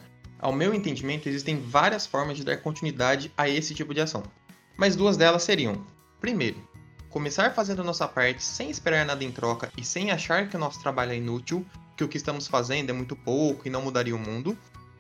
ao 0.44 0.52
meu 0.52 0.74
entendimento, 0.74 1.30
existem 1.30 1.60
várias 1.60 2.06
formas 2.06 2.36
de 2.36 2.44
dar 2.44 2.58
continuidade 2.58 3.32
a 3.38 3.48
esse 3.48 3.74
tipo 3.74 3.94
de 3.94 4.02
ação. 4.02 4.24
Mas 4.78 4.96
duas 4.96 5.16
delas 5.16 5.44
seriam: 5.44 5.86
primeiro, 6.20 6.62
começar 7.10 7.54
fazendo 7.54 7.82
a 7.82 7.86
nossa 7.86 8.08
parte 8.08 8.44
sem 8.44 8.70
esperar 8.70 9.06
nada 9.06 9.24
em 9.24 9.32
troca 9.32 9.72
e 9.78 9.86
sem 9.86 10.12
achar 10.12 10.50
que 10.50 10.58
o 10.58 10.60
nosso 10.60 10.82
trabalho 10.82 11.14
é 11.14 11.16
inútil, 11.16 11.66
que 11.96 12.04
o 12.04 12.08
que 12.10 12.18
estamos 12.18 12.48
fazendo 12.48 12.90
é 12.90 12.94
muito 12.94 13.16
pouco 13.16 13.66
e 13.66 13.72
não 13.72 13.82
mudaria 13.82 14.16
o 14.16 14.20
mundo. 14.20 14.58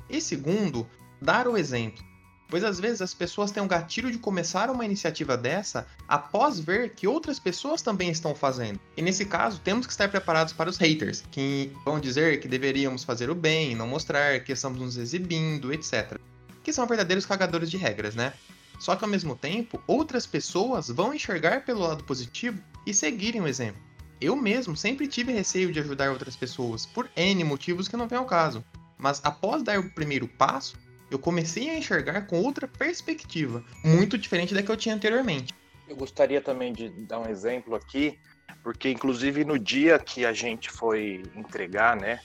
E 0.09 0.21
segundo, 0.21 0.87
dar 1.21 1.47
o 1.47 1.57
exemplo, 1.57 2.03
pois 2.53 2.63
às 2.63 2.79
vezes 2.79 3.01
as 3.01 3.15
pessoas 3.15 3.49
têm 3.49 3.63
um 3.63 3.67
gatilho 3.67 4.11
de 4.11 4.19
começar 4.19 4.69
uma 4.69 4.85
iniciativa 4.85 5.35
dessa 5.35 5.87
após 6.07 6.59
ver 6.59 6.91
que 6.91 7.07
outras 7.07 7.39
pessoas 7.39 7.81
também 7.81 8.11
estão 8.11 8.35
fazendo. 8.35 8.79
E 8.95 9.01
nesse 9.01 9.25
caso, 9.25 9.59
temos 9.59 9.87
que 9.87 9.91
estar 9.91 10.07
preparados 10.07 10.53
para 10.53 10.69
os 10.69 10.77
haters, 10.77 11.23
que 11.31 11.71
vão 11.83 11.99
dizer 11.99 12.39
que 12.39 12.47
deveríamos 12.47 13.03
fazer 13.03 13.31
o 13.31 13.33
bem, 13.33 13.73
não 13.73 13.87
mostrar 13.87 14.39
que 14.41 14.51
estamos 14.51 14.79
nos 14.79 14.97
exibindo, 14.97 15.73
etc. 15.73 16.19
Que 16.63 16.71
são 16.71 16.85
verdadeiros 16.85 17.25
cagadores 17.25 17.71
de 17.71 17.77
regras, 17.77 18.13
né? 18.13 18.33
Só 18.79 18.95
que 18.95 19.03
ao 19.03 19.09
mesmo 19.09 19.35
tempo, 19.35 19.81
outras 19.87 20.27
pessoas 20.27 20.89
vão 20.89 21.11
enxergar 21.11 21.65
pelo 21.65 21.79
lado 21.79 22.03
positivo 22.03 22.61
e 22.85 22.93
seguirem 22.93 23.41
o 23.41 23.47
exemplo. 23.47 23.81
Eu 24.21 24.35
mesmo 24.35 24.77
sempre 24.77 25.07
tive 25.07 25.33
receio 25.33 25.73
de 25.73 25.79
ajudar 25.79 26.11
outras 26.11 26.35
pessoas, 26.35 26.85
por 26.85 27.09
N 27.15 27.43
motivos 27.43 27.87
que 27.87 27.97
não 27.97 28.07
vem 28.07 28.19
ao 28.19 28.25
caso. 28.25 28.63
Mas 28.95 29.19
após 29.23 29.63
dar 29.63 29.79
o 29.79 29.89
primeiro 29.89 30.27
passo, 30.27 30.75
eu 31.13 31.19
comecei 31.19 31.69
a 31.69 31.77
enxergar 31.77 32.25
com 32.27 32.41
outra 32.41 32.67
perspectiva, 32.67 33.63
muito 33.83 34.17
diferente 34.17 34.53
da 34.53 34.63
que 34.63 34.69
eu 34.69 34.77
tinha 34.77 34.95
anteriormente. 34.95 35.53
Eu 35.87 35.95
gostaria 35.95 36.41
também 36.41 36.73
de 36.73 36.89
dar 36.89 37.19
um 37.19 37.29
exemplo 37.29 37.75
aqui, 37.75 38.17
porque 38.63 38.89
inclusive 38.89 39.45
no 39.45 39.59
dia 39.59 39.99
que 39.99 40.25
a 40.25 40.33
gente 40.33 40.71
foi 40.71 41.23
entregar, 41.35 41.95
né, 41.95 42.19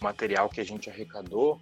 o 0.00 0.04
material 0.04 0.48
que 0.48 0.60
a 0.60 0.64
gente 0.64 0.88
arrecadou, 0.88 1.60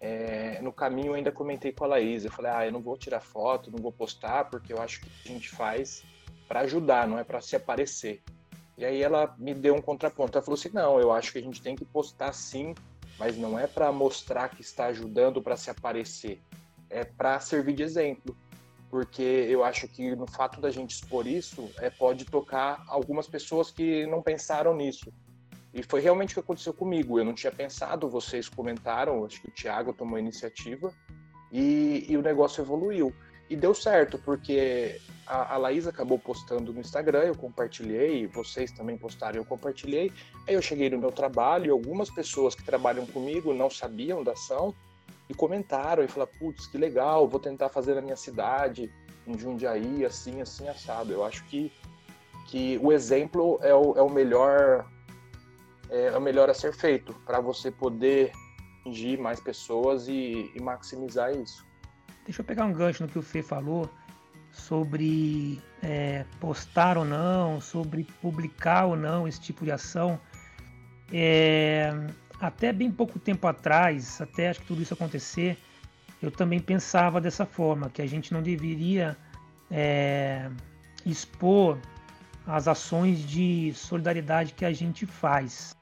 é, 0.00 0.60
no 0.62 0.72
caminho 0.72 1.08
eu 1.08 1.14
ainda 1.14 1.32
comentei 1.32 1.72
com 1.72 1.84
a 1.84 1.88
Laís, 1.88 2.24
eu 2.24 2.30
falei, 2.30 2.52
ah, 2.52 2.66
eu 2.66 2.72
não 2.72 2.80
vou 2.80 2.96
tirar 2.96 3.20
foto, 3.20 3.70
não 3.70 3.78
vou 3.78 3.92
postar, 3.92 4.44
porque 4.44 4.72
eu 4.72 4.80
acho 4.80 5.00
que 5.00 5.10
a 5.24 5.28
gente 5.28 5.50
faz 5.50 6.02
para 6.48 6.60
ajudar, 6.60 7.06
não 7.06 7.18
é 7.18 7.24
para 7.24 7.40
se 7.40 7.56
aparecer. 7.56 8.22
E 8.78 8.84
aí 8.84 9.02
ela 9.02 9.34
me 9.38 9.54
deu 9.54 9.74
um 9.74 9.82
contraponto, 9.82 10.36
ela 10.36 10.44
falou 10.44 10.58
assim, 10.58 10.70
não, 10.72 11.00
eu 11.00 11.12
acho 11.12 11.32
que 11.32 11.38
a 11.38 11.42
gente 11.42 11.60
tem 11.60 11.74
que 11.74 11.84
postar 11.84 12.32
sim 12.32 12.74
mas 13.18 13.36
não 13.36 13.58
é 13.58 13.66
para 13.66 13.90
mostrar 13.92 14.48
que 14.48 14.60
está 14.60 14.86
ajudando 14.86 15.42
para 15.42 15.56
se 15.56 15.70
aparecer, 15.70 16.40
é 16.90 17.04
para 17.04 17.40
servir 17.40 17.74
de 17.74 17.82
exemplo. 17.82 18.36
Porque 18.88 19.22
eu 19.22 19.64
acho 19.64 19.88
que 19.88 20.14
no 20.14 20.26
fato 20.26 20.60
da 20.60 20.70
gente 20.70 20.92
expor 20.92 21.26
isso, 21.26 21.70
é, 21.78 21.90
pode 21.90 22.24
tocar 22.24 22.84
algumas 22.88 23.26
pessoas 23.26 23.70
que 23.70 24.06
não 24.06 24.22
pensaram 24.22 24.74
nisso. 24.74 25.12
E 25.74 25.82
foi 25.82 26.00
realmente 26.00 26.30
o 26.30 26.34
que 26.34 26.40
aconteceu 26.40 26.72
comigo. 26.72 27.18
Eu 27.18 27.24
não 27.24 27.34
tinha 27.34 27.52
pensado, 27.52 28.08
vocês 28.08 28.48
comentaram, 28.48 29.24
acho 29.24 29.42
que 29.42 29.48
o 29.48 29.50
Thiago 29.50 29.92
tomou 29.92 30.16
a 30.16 30.20
iniciativa 30.20 30.92
e, 31.52 32.06
e 32.08 32.16
o 32.16 32.22
negócio 32.22 32.62
evoluiu. 32.62 33.12
E 33.48 33.56
deu 33.56 33.74
certo, 33.74 34.18
porque 34.18 35.00
a, 35.26 35.54
a 35.54 35.56
Laís 35.56 35.86
acabou 35.86 36.18
postando 36.18 36.72
no 36.72 36.80
Instagram, 36.80 37.24
eu 37.24 37.34
compartilhei, 37.34 38.26
vocês 38.26 38.72
também 38.72 38.96
postaram, 38.96 39.36
eu 39.36 39.44
compartilhei. 39.44 40.12
Aí 40.48 40.54
eu 40.54 40.62
cheguei 40.62 40.90
no 40.90 40.98
meu 40.98 41.12
trabalho 41.12 41.66
e 41.66 41.70
algumas 41.70 42.10
pessoas 42.10 42.54
que 42.54 42.64
trabalham 42.64 43.06
comigo 43.06 43.54
não 43.54 43.70
sabiam 43.70 44.24
da 44.24 44.32
ação 44.32 44.74
e 45.28 45.34
comentaram 45.34 46.02
e 46.02 46.08
falaram: 46.08 46.32
putz, 46.38 46.66
que 46.66 46.78
legal, 46.78 47.28
vou 47.28 47.40
tentar 47.40 47.68
fazer 47.68 47.94
na 47.94 48.00
minha 48.00 48.16
cidade, 48.16 48.92
em 49.26 49.38
Jundiaí, 49.38 50.04
assim, 50.04 50.40
assim, 50.40 50.68
assado. 50.68 51.12
Eu 51.12 51.24
acho 51.24 51.44
que, 51.44 51.72
que 52.46 52.78
o 52.82 52.92
exemplo 52.92 53.58
é 53.62 53.74
o, 53.74 53.94
é 53.96 54.02
o 54.02 54.10
melhor 54.10 54.86
é, 55.90 56.06
é 56.06 56.16
o 56.16 56.20
melhor 56.20 56.50
a 56.50 56.54
ser 56.54 56.72
feito 56.72 57.14
para 57.24 57.40
você 57.40 57.70
poder 57.70 58.32
atingir 58.80 59.18
mais 59.18 59.40
pessoas 59.40 60.08
e, 60.08 60.50
e 60.54 60.60
maximizar 60.60 61.34
isso. 61.34 61.66
Deixa 62.26 62.42
eu 62.42 62.44
pegar 62.44 62.66
um 62.66 62.72
gancho 62.72 63.04
no 63.04 63.08
que 63.08 63.18
o 63.18 63.22
Fê 63.22 63.42
falou 63.42 63.88
sobre 64.50 65.60
é, 65.82 66.24
postar 66.40 66.98
ou 66.98 67.04
não, 67.04 67.60
sobre 67.60 68.04
publicar 68.20 68.86
ou 68.86 68.96
não 68.96 69.28
esse 69.28 69.40
tipo 69.40 69.64
de 69.64 69.70
ação. 69.70 70.18
É, 71.12 71.92
até 72.40 72.72
bem 72.72 72.90
pouco 72.90 73.18
tempo 73.18 73.46
atrás, 73.46 74.20
até 74.20 74.50
acho 74.50 74.60
que 74.60 74.66
tudo 74.66 74.82
isso 74.82 74.92
acontecer, 74.92 75.56
eu 76.20 76.30
também 76.30 76.58
pensava 76.58 77.20
dessa 77.20 77.46
forma, 77.46 77.88
que 77.88 78.02
a 78.02 78.06
gente 78.06 78.32
não 78.32 78.42
deveria 78.42 79.16
é, 79.70 80.50
expor 81.04 81.78
as 82.46 82.66
ações 82.66 83.20
de 83.20 83.72
solidariedade 83.74 84.52
que 84.52 84.64
a 84.64 84.72
gente 84.72 85.06
faz. 85.06 85.76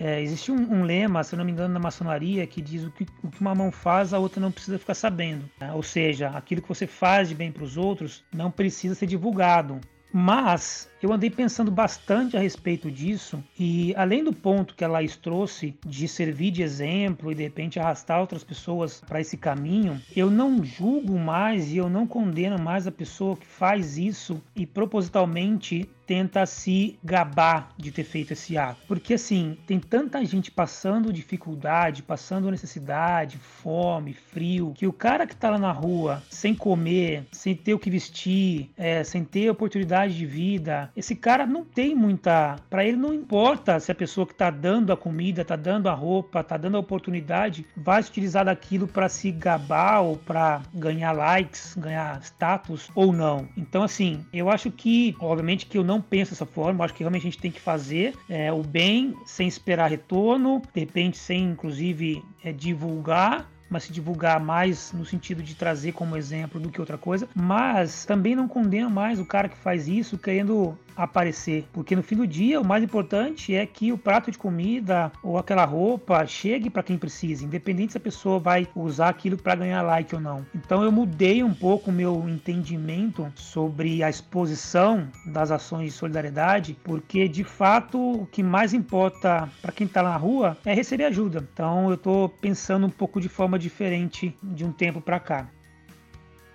É, 0.00 0.22
existe 0.22 0.50
um, 0.50 0.56
um, 0.56 0.82
lema, 0.82 1.22
se 1.22 1.34
eu 1.34 1.36
não 1.36 1.44
me 1.44 1.52
engano, 1.52 1.74
na 1.74 1.78
maçonaria 1.78 2.46
que 2.46 2.62
diz 2.62 2.84
o 2.84 2.90
que, 2.90 3.06
o 3.22 3.30
que 3.30 3.38
uma 3.38 3.54
mão 3.54 3.70
faz, 3.70 4.14
a 4.14 4.18
outra 4.18 4.40
não 4.40 4.50
precisa 4.50 4.78
ficar 4.78 4.94
sabendo. 4.94 5.44
Né? 5.60 5.70
Ou 5.74 5.82
seja, 5.82 6.30
aquilo 6.30 6.62
que 6.62 6.68
você 6.68 6.86
faz 6.86 7.28
de 7.28 7.34
bem 7.34 7.52
para 7.52 7.62
os 7.62 7.76
outros 7.76 8.24
não 8.34 8.50
precisa 8.50 8.94
ser 8.94 9.06
divulgado. 9.06 9.78
Mas 10.10 10.89
eu 11.02 11.12
andei 11.12 11.30
pensando 11.30 11.70
bastante 11.70 12.36
a 12.36 12.40
respeito 12.40 12.90
disso 12.90 13.42
e 13.58 13.94
além 13.96 14.22
do 14.22 14.32
ponto 14.32 14.74
que 14.74 14.84
a 14.84 14.88
Laís 14.88 15.16
trouxe 15.16 15.74
de 15.84 16.06
servir 16.06 16.50
de 16.50 16.62
exemplo 16.62 17.32
e 17.32 17.34
de 17.34 17.42
repente 17.42 17.78
arrastar 17.78 18.20
outras 18.20 18.44
pessoas 18.44 19.02
para 19.06 19.20
esse 19.20 19.36
caminho, 19.36 20.00
eu 20.14 20.30
não 20.30 20.62
julgo 20.62 21.18
mais 21.18 21.72
e 21.72 21.78
eu 21.78 21.88
não 21.88 22.06
condeno 22.06 22.58
mais 22.58 22.86
a 22.86 22.92
pessoa 22.92 23.36
que 23.36 23.46
faz 23.46 23.96
isso 23.96 24.42
e 24.54 24.66
propositalmente 24.66 25.88
tenta 26.10 26.44
se 26.44 26.98
gabar 27.04 27.72
de 27.78 27.92
ter 27.92 28.02
feito 28.02 28.32
esse 28.32 28.58
ato. 28.58 28.80
Porque 28.88 29.14
assim, 29.14 29.56
tem 29.64 29.78
tanta 29.78 30.24
gente 30.24 30.50
passando 30.50 31.12
dificuldade, 31.12 32.02
passando 32.02 32.50
necessidade, 32.50 33.38
fome, 33.38 34.12
frio, 34.12 34.72
que 34.74 34.88
o 34.88 34.92
cara 34.92 35.24
que 35.24 35.36
tá 35.36 35.50
lá 35.50 35.58
na 35.58 35.70
rua 35.70 36.20
sem 36.28 36.52
comer, 36.52 37.28
sem 37.30 37.54
ter 37.54 37.74
o 37.74 37.78
que 37.78 37.88
vestir, 37.88 38.70
é, 38.76 39.04
sem 39.04 39.24
ter 39.24 39.50
oportunidade 39.50 40.18
de 40.18 40.26
vida, 40.26 40.89
esse 40.96 41.14
cara 41.14 41.46
não 41.46 41.64
tem 41.64 41.94
muita. 41.94 42.56
Para 42.68 42.84
ele 42.84 42.96
não 42.96 43.12
importa 43.12 43.78
se 43.80 43.90
a 43.90 43.94
pessoa 43.94 44.26
que 44.26 44.34
tá 44.34 44.50
dando 44.50 44.92
a 44.92 44.96
comida, 44.96 45.44
tá 45.44 45.56
dando 45.56 45.88
a 45.88 45.94
roupa, 45.94 46.42
tá 46.42 46.56
dando 46.56 46.76
a 46.76 46.80
oportunidade, 46.80 47.66
vai 47.76 48.02
se 48.02 48.10
utilizar 48.10 48.44
daquilo 48.44 48.86
para 48.86 49.08
se 49.08 49.30
gabar 49.30 50.00
ou 50.00 50.16
para 50.16 50.62
ganhar 50.74 51.12
likes, 51.12 51.74
ganhar 51.76 52.20
status 52.22 52.90
ou 52.94 53.12
não. 53.12 53.48
Então, 53.56 53.82
assim, 53.82 54.24
eu 54.32 54.48
acho 54.48 54.70
que, 54.70 55.14
obviamente, 55.20 55.66
que 55.66 55.78
eu 55.78 55.84
não 55.84 56.00
penso 56.00 56.32
dessa 56.32 56.46
forma, 56.46 56.84
acho 56.84 56.94
que 56.94 57.02
realmente 57.02 57.22
a 57.22 57.30
gente 57.30 57.38
tem 57.38 57.50
que 57.50 57.60
fazer 57.60 58.14
é, 58.28 58.52
o 58.52 58.62
bem 58.62 59.14
sem 59.24 59.46
esperar 59.46 59.90
retorno, 59.90 60.62
de 60.72 60.80
repente, 60.80 61.16
sem 61.16 61.44
inclusive 61.44 62.22
é, 62.44 62.52
divulgar 62.52 63.48
mas 63.70 63.84
se 63.84 63.92
divulgar 63.92 64.40
mais 64.40 64.92
no 64.92 65.06
sentido 65.06 65.42
de 65.42 65.54
trazer 65.54 65.92
como 65.92 66.16
exemplo 66.16 66.60
do 66.60 66.70
que 66.70 66.80
outra 66.80 66.98
coisa. 66.98 67.28
Mas 67.34 68.04
também 68.04 68.34
não 68.34 68.48
condeno 68.48 68.90
mais 68.90 69.20
o 69.20 69.24
cara 69.24 69.48
que 69.48 69.56
faz 69.56 69.86
isso 69.86 70.18
querendo 70.18 70.76
aparecer, 70.96 71.66
porque 71.72 71.96
no 71.96 72.02
fim 72.02 72.16
do 72.16 72.26
dia 72.26 72.60
o 72.60 72.64
mais 72.64 72.82
importante 72.82 73.54
é 73.54 73.64
que 73.66 73.92
o 73.92 73.98
prato 73.98 74.30
de 74.30 74.38
comida 74.38 75.10
ou 75.22 75.38
aquela 75.38 75.64
roupa 75.64 76.26
chegue 76.26 76.70
para 76.70 76.82
quem 76.82 76.98
precisa, 76.98 77.44
independente 77.44 77.92
se 77.92 77.98
a 77.98 78.00
pessoa 78.00 78.38
vai 78.38 78.68
usar 78.74 79.08
aquilo 79.08 79.36
para 79.36 79.54
ganhar 79.54 79.82
like 79.82 80.14
ou 80.14 80.20
não. 80.20 80.46
Então 80.54 80.82
eu 80.82 80.92
mudei 80.92 81.42
um 81.42 81.54
pouco 81.54 81.90
o 81.90 81.92
meu 81.92 82.28
entendimento 82.28 83.32
sobre 83.34 84.02
a 84.02 84.10
exposição 84.10 85.08
das 85.26 85.50
ações 85.50 85.86
de 85.86 85.98
solidariedade, 85.98 86.76
porque 86.84 87.28
de 87.28 87.44
fato 87.44 88.22
o 88.22 88.26
que 88.26 88.42
mais 88.42 88.74
importa 88.74 89.48
para 89.60 89.72
quem 89.72 89.86
está 89.86 90.02
na 90.02 90.16
rua 90.16 90.56
é 90.64 90.74
receber 90.74 91.04
ajuda. 91.04 91.46
Então 91.52 91.88
eu 91.88 91.94
estou 91.94 92.28
pensando 92.28 92.86
um 92.86 92.90
pouco 92.90 93.20
de 93.20 93.28
forma 93.28 93.58
diferente 93.58 94.36
de 94.42 94.64
um 94.64 94.72
tempo 94.72 95.00
para 95.00 95.20
cá. 95.20 95.48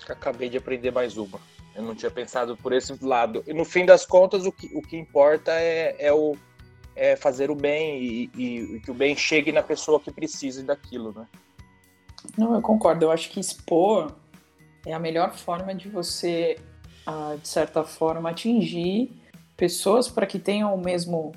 Acabei 0.07 0.49
de 0.49 0.57
aprender 0.57 0.91
mais 0.91 1.17
uma. 1.17 1.39
Eu 1.75 1.83
não 1.83 1.93
tinha 1.93 2.09
pensado 2.09 2.55
por 2.55 2.71
esse 2.71 2.97
lado. 3.03 3.43
E 3.45 3.53
no 3.53 3.65
fim 3.65 3.85
das 3.85 4.05
contas, 4.05 4.45
o 4.45 4.51
que, 4.51 4.67
o 4.73 4.81
que 4.81 4.97
importa 4.97 5.51
é, 5.51 5.95
é, 5.99 6.13
o, 6.13 6.37
é 6.95 7.15
fazer 7.15 7.51
o 7.51 7.55
bem 7.55 8.01
e, 8.01 8.31
e, 8.35 8.59
e, 8.75 8.79
que 8.79 8.91
o 8.91 8.93
bem 8.93 9.15
chegue 9.15 9.51
na 9.51 9.61
pessoa 9.61 9.99
que 9.99 10.11
precisa 10.11 10.63
daquilo, 10.63 11.13
né? 11.13 11.27
Não, 12.37 12.55
eu 12.55 12.61
concordo. 12.61 13.05
Eu 13.05 13.11
acho 13.11 13.29
que 13.29 13.39
expor 13.39 14.15
é 14.85 14.93
a 14.93 14.99
melhor 14.99 15.35
forma 15.35 15.75
de 15.75 15.89
você, 15.89 16.57
ah, 17.05 17.35
de 17.41 17.47
certa 17.47 17.83
forma, 17.83 18.29
atingir 18.29 19.11
pessoas 19.57 20.07
para 20.07 20.25
que 20.25 20.39
tenham 20.39 20.73
o 20.73 20.77
mesmo 20.77 21.33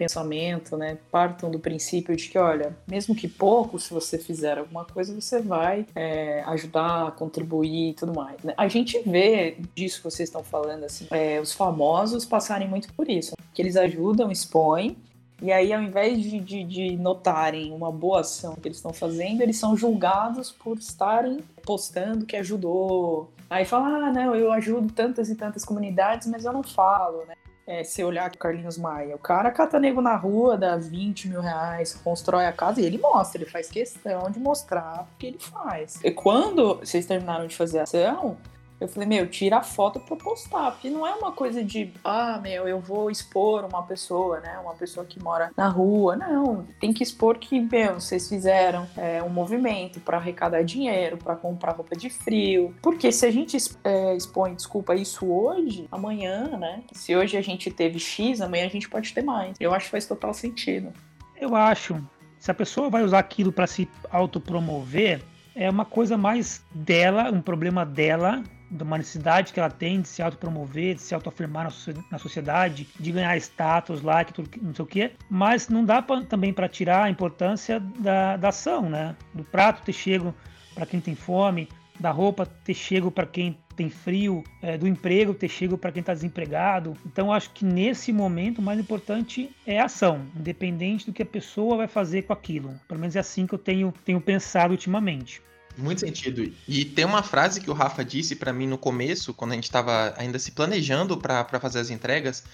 pensamento, 0.00 0.78
né, 0.78 0.96
partam 1.10 1.50
do 1.50 1.58
princípio 1.58 2.16
de 2.16 2.26
que, 2.26 2.38
olha, 2.38 2.74
mesmo 2.88 3.14
que 3.14 3.28
pouco, 3.28 3.78
se 3.78 3.92
você 3.92 4.16
fizer 4.16 4.56
alguma 4.56 4.86
coisa, 4.86 5.14
você 5.14 5.42
vai 5.42 5.84
é, 5.94 6.42
ajudar, 6.46 7.12
contribuir 7.16 7.90
e 7.90 7.94
tudo 7.94 8.14
mais. 8.14 8.42
Né? 8.42 8.54
A 8.56 8.66
gente 8.66 8.98
vê 9.00 9.58
disso 9.74 9.98
que 9.98 10.04
vocês 10.04 10.30
estão 10.30 10.42
falando, 10.42 10.84
assim, 10.84 11.06
é, 11.10 11.38
os 11.38 11.52
famosos 11.52 12.24
passarem 12.24 12.66
muito 12.66 12.90
por 12.94 13.10
isso, 13.10 13.34
que 13.52 13.60
eles 13.60 13.76
ajudam, 13.76 14.32
expõem, 14.32 14.96
e 15.42 15.52
aí, 15.52 15.72
ao 15.72 15.82
invés 15.82 16.22
de, 16.22 16.38
de, 16.38 16.64
de, 16.64 16.96
notarem 16.96 17.72
uma 17.72 17.90
boa 17.90 18.20
ação 18.20 18.54
que 18.54 18.68
eles 18.68 18.76
estão 18.76 18.92
fazendo, 18.92 19.40
eles 19.40 19.56
são 19.56 19.74
julgados 19.74 20.50
por 20.50 20.76
estarem 20.76 21.38
postando 21.62 22.26
que 22.26 22.36
ajudou. 22.36 23.32
Aí 23.48 23.64
fala, 23.64 24.06
ah, 24.06 24.12
não, 24.12 24.34
eu 24.34 24.52
ajudo 24.52 24.92
tantas 24.92 25.30
e 25.30 25.34
tantas 25.34 25.64
comunidades, 25.64 26.28
mas 26.28 26.44
eu 26.44 26.52
não 26.52 26.62
falo, 26.62 27.24
né? 27.26 27.34
É, 27.70 27.84
se 27.84 28.02
olhar 28.02 28.28
o 28.28 28.36
Carlinhos 28.36 28.76
Maia, 28.76 29.14
o 29.14 29.18
cara 29.18 29.48
cata 29.52 29.78
nego 29.78 30.00
na 30.00 30.16
rua, 30.16 30.58
dá 30.58 30.76
20 30.76 31.28
mil 31.28 31.40
reais, 31.40 31.94
constrói 32.02 32.44
a 32.46 32.52
casa 32.52 32.80
e 32.80 32.84
ele 32.84 32.98
mostra, 32.98 33.40
ele 33.40 33.48
faz 33.48 33.70
questão 33.70 34.28
de 34.28 34.40
mostrar 34.40 35.02
o 35.04 35.16
que 35.16 35.28
ele 35.28 35.38
faz. 35.38 36.00
E 36.02 36.10
quando 36.10 36.78
vocês 36.78 37.06
terminaram 37.06 37.46
de 37.46 37.54
fazer 37.54 37.78
a 37.78 37.82
ação, 37.84 38.36
eu 38.80 38.88
falei, 38.88 39.06
meu, 39.06 39.28
tira 39.28 39.58
a 39.58 39.62
foto 39.62 40.00
pra 40.00 40.16
postar, 40.16 40.72
porque 40.72 40.88
não 40.88 41.06
é 41.06 41.14
uma 41.14 41.32
coisa 41.32 41.62
de, 41.62 41.92
ah, 42.02 42.40
meu, 42.42 42.66
eu 42.66 42.80
vou 42.80 43.10
expor 43.10 43.64
uma 43.64 43.82
pessoa, 43.82 44.40
né? 44.40 44.58
Uma 44.58 44.74
pessoa 44.74 45.04
que 45.04 45.22
mora 45.22 45.52
na 45.54 45.68
rua. 45.68 46.16
Não, 46.16 46.66
tem 46.80 46.90
que 46.92 47.02
expor 47.02 47.38
que, 47.38 47.60
meu, 47.60 48.00
vocês 48.00 48.26
fizeram 48.26 48.88
é, 48.96 49.22
um 49.22 49.28
movimento 49.28 50.00
para 50.00 50.16
arrecadar 50.16 50.62
dinheiro, 50.62 51.18
para 51.18 51.36
comprar 51.36 51.72
roupa 51.72 51.94
de 51.94 52.08
frio. 52.08 52.74
Porque 52.80 53.12
se 53.12 53.26
a 53.26 53.30
gente 53.30 53.58
é, 53.84 54.16
expõe, 54.16 54.54
desculpa, 54.54 54.94
isso 54.94 55.26
hoje, 55.26 55.86
amanhã, 55.92 56.56
né? 56.56 56.82
Se 56.92 57.14
hoje 57.14 57.36
a 57.36 57.42
gente 57.42 57.70
teve 57.70 57.98
X, 57.98 58.40
amanhã 58.40 58.64
a 58.64 58.70
gente 58.70 58.88
pode 58.88 59.12
ter 59.12 59.22
mais. 59.22 59.56
Eu 59.60 59.74
acho 59.74 59.86
que 59.86 59.90
faz 59.90 60.06
total 60.06 60.32
sentido. 60.32 60.90
Eu 61.38 61.54
acho. 61.54 62.02
Se 62.38 62.50
a 62.50 62.54
pessoa 62.54 62.88
vai 62.88 63.02
usar 63.02 63.18
aquilo 63.18 63.52
para 63.52 63.66
se 63.66 63.86
autopromover, 64.10 65.20
é 65.54 65.68
uma 65.68 65.84
coisa 65.84 66.16
mais 66.16 66.64
dela, 66.74 67.30
um 67.30 67.42
problema 67.42 67.84
dela, 67.84 68.42
de 68.70 68.82
uma 68.82 68.98
necessidade 68.98 69.52
que 69.52 69.58
ela 69.58 69.70
tem 69.70 70.00
de 70.00 70.08
se 70.08 70.22
autopromover, 70.22 70.94
de 70.94 71.02
se 71.02 71.14
autoafirmar 71.14 71.72
na 72.10 72.18
sociedade, 72.18 72.86
de 72.98 73.12
ganhar 73.12 73.36
status, 73.38 74.02
like, 74.02 74.32
tudo, 74.32 74.48
não 74.62 74.74
sei 74.74 74.84
o 74.84 74.86
quê, 74.86 75.12
mas 75.28 75.68
não 75.68 75.84
dá 75.84 76.00
pra, 76.00 76.22
também 76.22 76.52
para 76.52 76.68
tirar 76.68 77.04
a 77.04 77.10
importância 77.10 77.80
da, 77.80 78.36
da 78.36 78.48
ação, 78.48 78.88
né? 78.88 79.16
Do 79.34 79.42
prato 79.42 79.82
ter 79.82 79.92
chego 79.92 80.34
para 80.74 80.86
quem 80.86 81.00
tem 81.00 81.14
fome, 81.14 81.68
da 81.98 82.10
roupa 82.10 82.46
ter 82.46 82.74
chego 82.74 83.10
para 83.10 83.26
quem 83.26 83.58
tem 83.76 83.90
frio, 83.90 84.44
é, 84.62 84.78
do 84.78 84.86
emprego 84.86 85.34
ter 85.34 85.48
chego 85.48 85.76
para 85.76 85.90
quem 85.90 86.00
está 86.00 86.14
desempregado. 86.14 86.94
Então, 87.04 87.32
acho 87.32 87.50
que 87.50 87.64
nesse 87.64 88.12
momento 88.12 88.58
o 88.58 88.62
mais 88.62 88.78
importante 88.78 89.50
é 89.66 89.80
a 89.80 89.86
ação, 89.86 90.26
independente 90.36 91.06
do 91.06 91.12
que 91.12 91.22
a 91.22 91.26
pessoa 91.26 91.76
vai 91.76 91.88
fazer 91.88 92.22
com 92.22 92.32
aquilo. 92.32 92.74
Pelo 92.86 93.00
menos 93.00 93.16
é 93.16 93.20
assim 93.20 93.46
que 93.46 93.54
eu 93.54 93.58
tenho, 93.58 93.92
tenho 94.04 94.20
pensado 94.20 94.72
ultimamente. 94.72 95.42
Muito 95.76 96.00
sentido. 96.00 96.52
E 96.66 96.84
tem 96.84 97.04
uma 97.04 97.22
frase 97.22 97.60
que 97.60 97.70
o 97.70 97.74
Rafa 97.74 98.04
disse 98.04 98.36
para 98.36 98.52
mim 98.52 98.66
no 98.66 98.78
começo, 98.78 99.32
quando 99.32 99.52
a 99.52 99.54
gente 99.54 99.64
estava 99.64 100.14
ainda 100.16 100.38
se 100.38 100.52
planejando 100.52 101.16
para 101.16 101.60
fazer 101.60 101.78
as 101.78 101.90
entregas, 101.90 102.44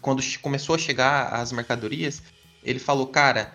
quando 0.00 0.22
começou 0.40 0.74
a 0.74 0.78
chegar 0.78 1.32
as 1.34 1.52
mercadorias, 1.52 2.22
ele 2.62 2.78
falou: 2.78 3.06
Cara, 3.06 3.52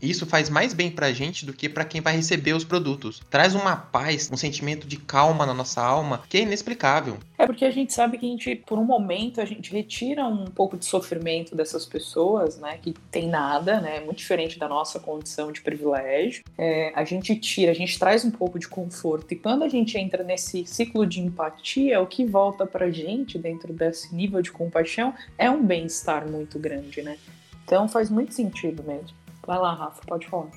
isso 0.00 0.26
faz 0.26 0.50
mais 0.50 0.74
bem 0.74 0.90
pra 0.90 1.12
gente 1.12 1.46
do 1.46 1.52
que 1.52 1.68
para 1.68 1.84
quem 1.84 2.00
vai 2.00 2.14
receber 2.14 2.52
os 2.52 2.64
produtos. 2.64 3.20
Traz 3.30 3.54
uma 3.54 3.76
paz, 3.76 4.30
um 4.32 4.36
sentimento 4.36 4.86
de 4.86 4.96
calma 4.96 5.46
na 5.46 5.54
nossa 5.54 5.82
alma 5.82 6.22
que 6.28 6.38
é 6.38 6.42
inexplicável. 6.42 7.18
É 7.38 7.46
porque 7.46 7.64
a 7.64 7.70
gente 7.70 7.92
sabe 7.92 8.18
que 8.18 8.26
a 8.26 8.28
gente, 8.28 8.56
por 8.56 8.78
um 8.78 8.84
momento, 8.84 9.40
a 9.40 9.44
gente 9.44 9.72
retira 9.72 10.26
um 10.26 10.46
pouco 10.46 10.76
de 10.76 10.84
sofrimento 10.84 11.54
dessas 11.54 11.84
pessoas, 11.86 12.58
né, 12.58 12.78
que 12.80 12.94
tem 13.10 13.28
nada, 13.28 13.80
né, 13.80 14.00
muito 14.00 14.18
diferente 14.18 14.58
da 14.58 14.68
nossa 14.68 14.98
condição 15.00 15.52
de 15.52 15.60
privilégio. 15.60 16.44
É, 16.56 16.92
a 16.94 17.04
gente 17.04 17.34
tira, 17.36 17.72
a 17.72 17.74
gente 17.74 17.98
traz 17.98 18.24
um 18.24 18.30
pouco 18.30 18.58
de 18.58 18.68
conforto. 18.68 19.32
E 19.32 19.36
quando 19.36 19.64
a 19.64 19.68
gente 19.68 19.98
entra 19.98 20.22
nesse 20.22 20.64
ciclo 20.66 21.06
de 21.06 21.20
empatia, 21.20 22.00
o 22.00 22.06
que 22.06 22.24
volta 22.24 22.66
pra 22.66 22.90
gente 22.90 23.38
dentro 23.38 23.72
desse 23.72 24.14
nível 24.14 24.42
de 24.42 24.52
compaixão 24.52 25.14
é 25.38 25.50
um 25.50 25.64
bem-estar 25.64 26.28
muito 26.30 26.58
grande, 26.58 27.02
né? 27.02 27.16
Então 27.64 27.88
faz 27.88 28.08
muito 28.08 28.32
sentido 28.32 28.82
mesmo. 28.82 29.25
Vai 29.46 29.58
lá, 29.58 29.74
Rafa, 29.74 30.00
pode 30.06 30.26
falar. 30.26 30.50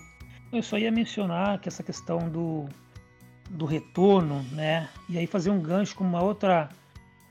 Eu 0.51 0.63
só 0.63 0.77
ia 0.77 0.91
mencionar 0.91 1.59
que 1.59 1.69
essa 1.69 1.83
questão 1.83 2.27
do, 2.27 2.67
do 3.49 3.65
retorno, 3.65 4.43
né? 4.51 4.89
E 5.07 5.17
aí 5.17 5.27
fazer 5.27 5.51
um 5.51 5.61
gancho 5.61 5.95
com 5.95 6.03
uma 6.03 6.23
outra, 6.23 6.69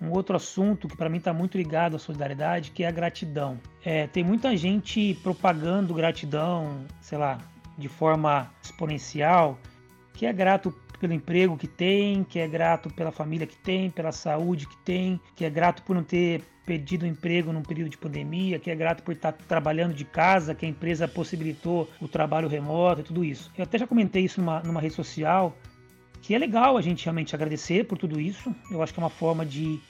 um 0.01 0.11
outro 0.13 0.37
assunto 0.37 0.87
que 0.87 0.97
para 0.97 1.09
mim 1.09 1.19
está 1.19 1.33
muito 1.33 1.59
ligado 1.59 1.97
à 1.97 1.99
solidariedade, 1.99 2.71
que 2.71 2.85
é 2.85 2.87
a 2.87 2.93
gratidão. 2.93 3.59
É, 3.85 4.07
tem 4.07 4.23
muita 4.23 4.57
gente 4.57 5.19
propagando 5.23 5.93
gratidão, 5.93 6.87
sei 7.01 7.19
lá, 7.19 7.39
de 7.77 7.89
forma 7.89 8.49
exponencial, 8.63 9.59
que 10.15 10.27
é 10.27 10.33
grato 10.33 10.73
pelo 10.99 11.13
emprego 11.13 11.57
que 11.57 11.69
tem, 11.69 12.25
que 12.25 12.39
é 12.39 12.49
grato 12.49 12.93
pela 12.93 13.13
família 13.13 13.47
que 13.47 13.57
tem, 13.57 13.91
pela 13.91 14.13
saúde 14.13 14.67
que 14.67 14.77
tem, 14.79 15.21
que 15.35 15.45
é 15.45 15.51
grato 15.51 15.83
por 15.83 15.95
não 15.95 16.03
ter 16.03 16.43
perdido 16.67 17.07
emprego 17.07 17.53
num 17.53 17.63
período 17.63 17.89
de 17.89 17.97
pandemia, 17.97 18.59
que 18.59 18.71
é 18.71 18.75
grato 18.75 19.03
por 19.03 19.13
estar 19.13 19.33
trabalhando 19.33 19.95
de 19.95 20.05
casa, 20.05 20.55
que 20.55 20.67
a 20.67 20.69
empresa 20.69 21.09
possibilitou 21.09 21.89
o 21.99 22.07
trabalho 22.07 22.47
remoto 22.47 23.01
e 23.01 23.05
tudo 23.05 23.25
isso. 23.25 23.51
Eu 23.57 23.65
até 23.65 23.79
já 23.79 23.87
comentei 23.87 24.25
isso 24.25 24.41
numa, 24.41 24.61
numa 24.61 24.81
rede 24.81 24.95
social, 24.95 25.57
que 26.21 26.35
é 26.35 26.39
legal 26.39 26.77
a 26.77 26.83
gente 26.83 27.05
realmente 27.05 27.35
agradecer 27.35 27.85
por 27.87 27.97
tudo 27.97 28.21
isso. 28.21 28.55
Eu 28.71 28.83
acho 28.83 28.93
que 28.93 29.01
é 29.01 29.03
uma 29.03 29.09
forma 29.09 29.47
de 29.47 29.81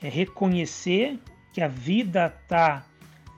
é, 0.00 0.08
reconhecer 0.08 1.18
que 1.52 1.60
a 1.60 1.66
vida 1.66 2.32
está 2.42 2.86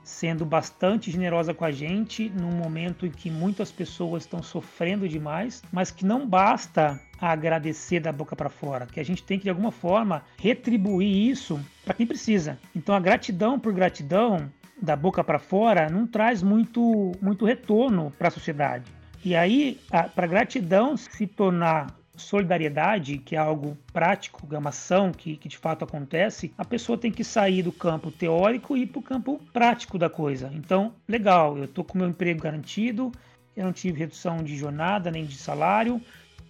sendo 0.05 0.45
bastante 0.45 1.11
generosa 1.11 1.55
com 1.55 1.65
a 1.65 1.71
gente 1.71 2.29
num 2.29 2.53
momento 2.53 3.07
em 3.07 3.11
que 3.11 3.31
muitas 3.31 3.71
pessoas 3.71 4.25
estão 4.25 4.43
sofrendo 4.43 5.09
demais, 5.09 5.63
mas 5.73 5.91
que 5.91 6.05
não 6.05 6.29
basta 6.29 7.01
agradecer 7.31 8.01
da 8.01 8.11
boca 8.11 8.35
para 8.35 8.49
fora, 8.49 8.87
que 8.87 8.99
a 8.99 9.05
gente 9.05 9.23
tem 9.23 9.39
que 9.39 9.45
de 9.45 9.51
alguma 9.51 9.71
forma 9.71 10.25
retribuir 10.37 11.31
isso 11.31 11.61
para 11.85 11.95
quem 11.95 12.07
precisa. 12.07 12.59
Então 12.75 12.95
a 12.95 13.01
gratidão 13.01 13.61
por 13.61 13.73
gratidão 13.73 14.51
da 14.81 14.97
boca 14.97 15.23
para 15.23 15.39
fora 15.39 15.89
não 15.89 16.07
traz 16.07 16.43
muito 16.43 17.13
muito 17.21 17.45
retorno 17.45 18.13
para 18.19 18.29
a 18.29 18.31
sociedade. 18.31 18.91
E 19.25 19.37
aí, 19.37 19.79
para 20.17 20.27
gratidão 20.27 20.97
se 20.97 21.29
tornar 21.29 21.97
solidariedade, 22.17 23.19
que 23.19 23.37
é 23.37 23.39
algo 23.39 23.79
prático, 23.93 24.47
é 24.53 24.59
uma 24.59 24.71
ação 24.71 25.13
que, 25.13 25.37
que 25.37 25.49
de 25.49 25.57
fato 25.57 25.85
acontece, 25.85 26.53
a 26.59 26.65
pessoa 26.65 26.99
tem 26.99 27.11
que 27.11 27.23
sair 27.23 27.63
do 27.63 27.73
campo 27.73 28.11
teórico 28.11 28.77
e 28.77 28.83
ir 28.83 28.87
para 28.89 28.99
o 28.99 29.03
campo 29.03 29.41
prático 29.53 29.97
da 29.97 30.11
coisa. 30.11 30.51
Então, 30.53 30.93
legal, 31.09 31.57
eu 31.57 31.65
estou 31.65 31.85
com 31.85 31.99
meu 31.99 32.09
emprego 32.09 32.43
garantido, 32.43 33.13
eu 33.57 33.65
não 33.65 33.73
tive 33.73 34.01
redução 34.01 34.39
de 34.39 34.57
jornada 34.57 35.11
nem 35.11 35.25
de 35.25 35.37
salário, 35.37 36.01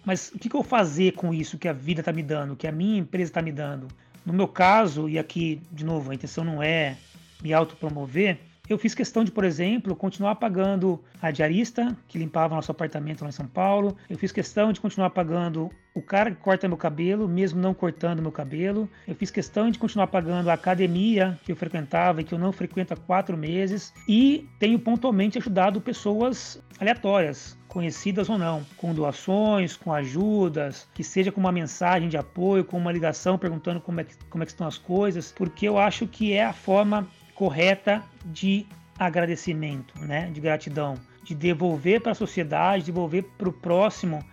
mas 0.05 0.29
o 0.29 0.39
que, 0.39 0.49
que 0.49 0.55
eu 0.55 0.63
fazer 0.63 1.13
com 1.13 1.33
isso 1.33 1.57
que 1.57 1.67
a 1.67 1.73
vida 1.73 2.01
está 2.01 2.11
me 2.11 2.23
dando, 2.23 2.55
que 2.55 2.67
a 2.67 2.71
minha 2.71 2.99
empresa 2.99 3.29
está 3.29 3.41
me 3.41 3.51
dando? 3.51 3.87
No 4.25 4.33
meu 4.33 4.47
caso, 4.47 5.09
e 5.09 5.19
aqui, 5.19 5.61
de 5.71 5.83
novo, 5.83 6.11
a 6.11 6.15
intenção 6.15 6.43
não 6.43 6.63
é 6.63 6.97
me 7.41 7.53
autopromover, 7.53 8.39
eu 8.69 8.77
fiz 8.77 8.95
questão 8.95 9.25
de, 9.25 9.31
por 9.31 9.43
exemplo, 9.43 9.93
continuar 9.93 10.35
pagando 10.35 11.03
a 11.21 11.31
diarista 11.31 11.97
que 12.07 12.17
limpava 12.17 12.55
nosso 12.55 12.71
apartamento 12.71 13.21
lá 13.21 13.27
em 13.27 13.33
São 13.33 13.45
Paulo. 13.45 13.97
Eu 14.09 14.17
fiz 14.17 14.31
questão 14.31 14.71
de 14.71 14.79
continuar 14.79 15.09
pagando 15.09 15.69
o 15.93 16.01
cara 16.01 16.31
que 16.31 16.37
corta 16.37 16.65
meu 16.65 16.77
cabelo, 16.77 17.27
mesmo 17.27 17.59
não 17.59 17.73
cortando 17.73 18.21
meu 18.21 18.31
cabelo. 18.31 18.89
Eu 19.05 19.15
fiz 19.15 19.29
questão 19.29 19.69
de 19.69 19.77
continuar 19.77 20.07
pagando 20.07 20.49
a 20.49 20.53
academia 20.53 21.37
que 21.43 21.51
eu 21.51 21.57
frequentava 21.57 22.21
e 22.21 22.23
que 22.23 22.33
eu 22.33 22.39
não 22.39 22.53
frequento 22.53 22.93
há 22.93 22.97
quatro 22.97 23.35
meses. 23.35 23.93
E 24.07 24.47
tenho 24.59 24.79
pontualmente 24.79 25.37
ajudado 25.37 25.81
pessoas 25.81 26.63
aleatórias, 26.79 27.57
conhecidas 27.73 28.29
ou 28.29 28.37
não, 28.37 28.63
com 28.77 28.93
doações, 28.93 29.75
com 29.75 29.91
ajudas, 29.91 30.87
que 30.93 31.03
seja 31.03 31.31
com 31.31 31.39
uma 31.39 31.51
mensagem 31.51 32.07
de 32.07 32.15
apoio, 32.15 32.63
com 32.63 32.77
uma 32.77 32.91
ligação 32.91 33.35
perguntando 33.35 33.81
como 33.81 33.99
é 33.99 34.03
que, 34.03 34.15
como 34.29 34.43
é 34.43 34.45
que 34.45 34.51
estão 34.51 34.67
as 34.67 34.77
coisas, 34.77 35.31
porque 35.31 35.67
eu 35.67 35.79
acho 35.79 36.05
que 36.05 36.33
é 36.33 36.45
a 36.45 36.53
forma 36.53 37.07
correta 37.33 38.03
de 38.23 38.67
agradecimento, 38.97 39.99
né? 39.99 40.29
de 40.31 40.39
gratidão, 40.39 40.93
de 41.23 41.33
devolver 41.33 41.99
para 41.99 42.11
a 42.11 42.15
sociedade, 42.15 42.85
devolver 42.85 43.23
para 43.37 43.49
o 43.49 43.53
próximo 43.53 44.23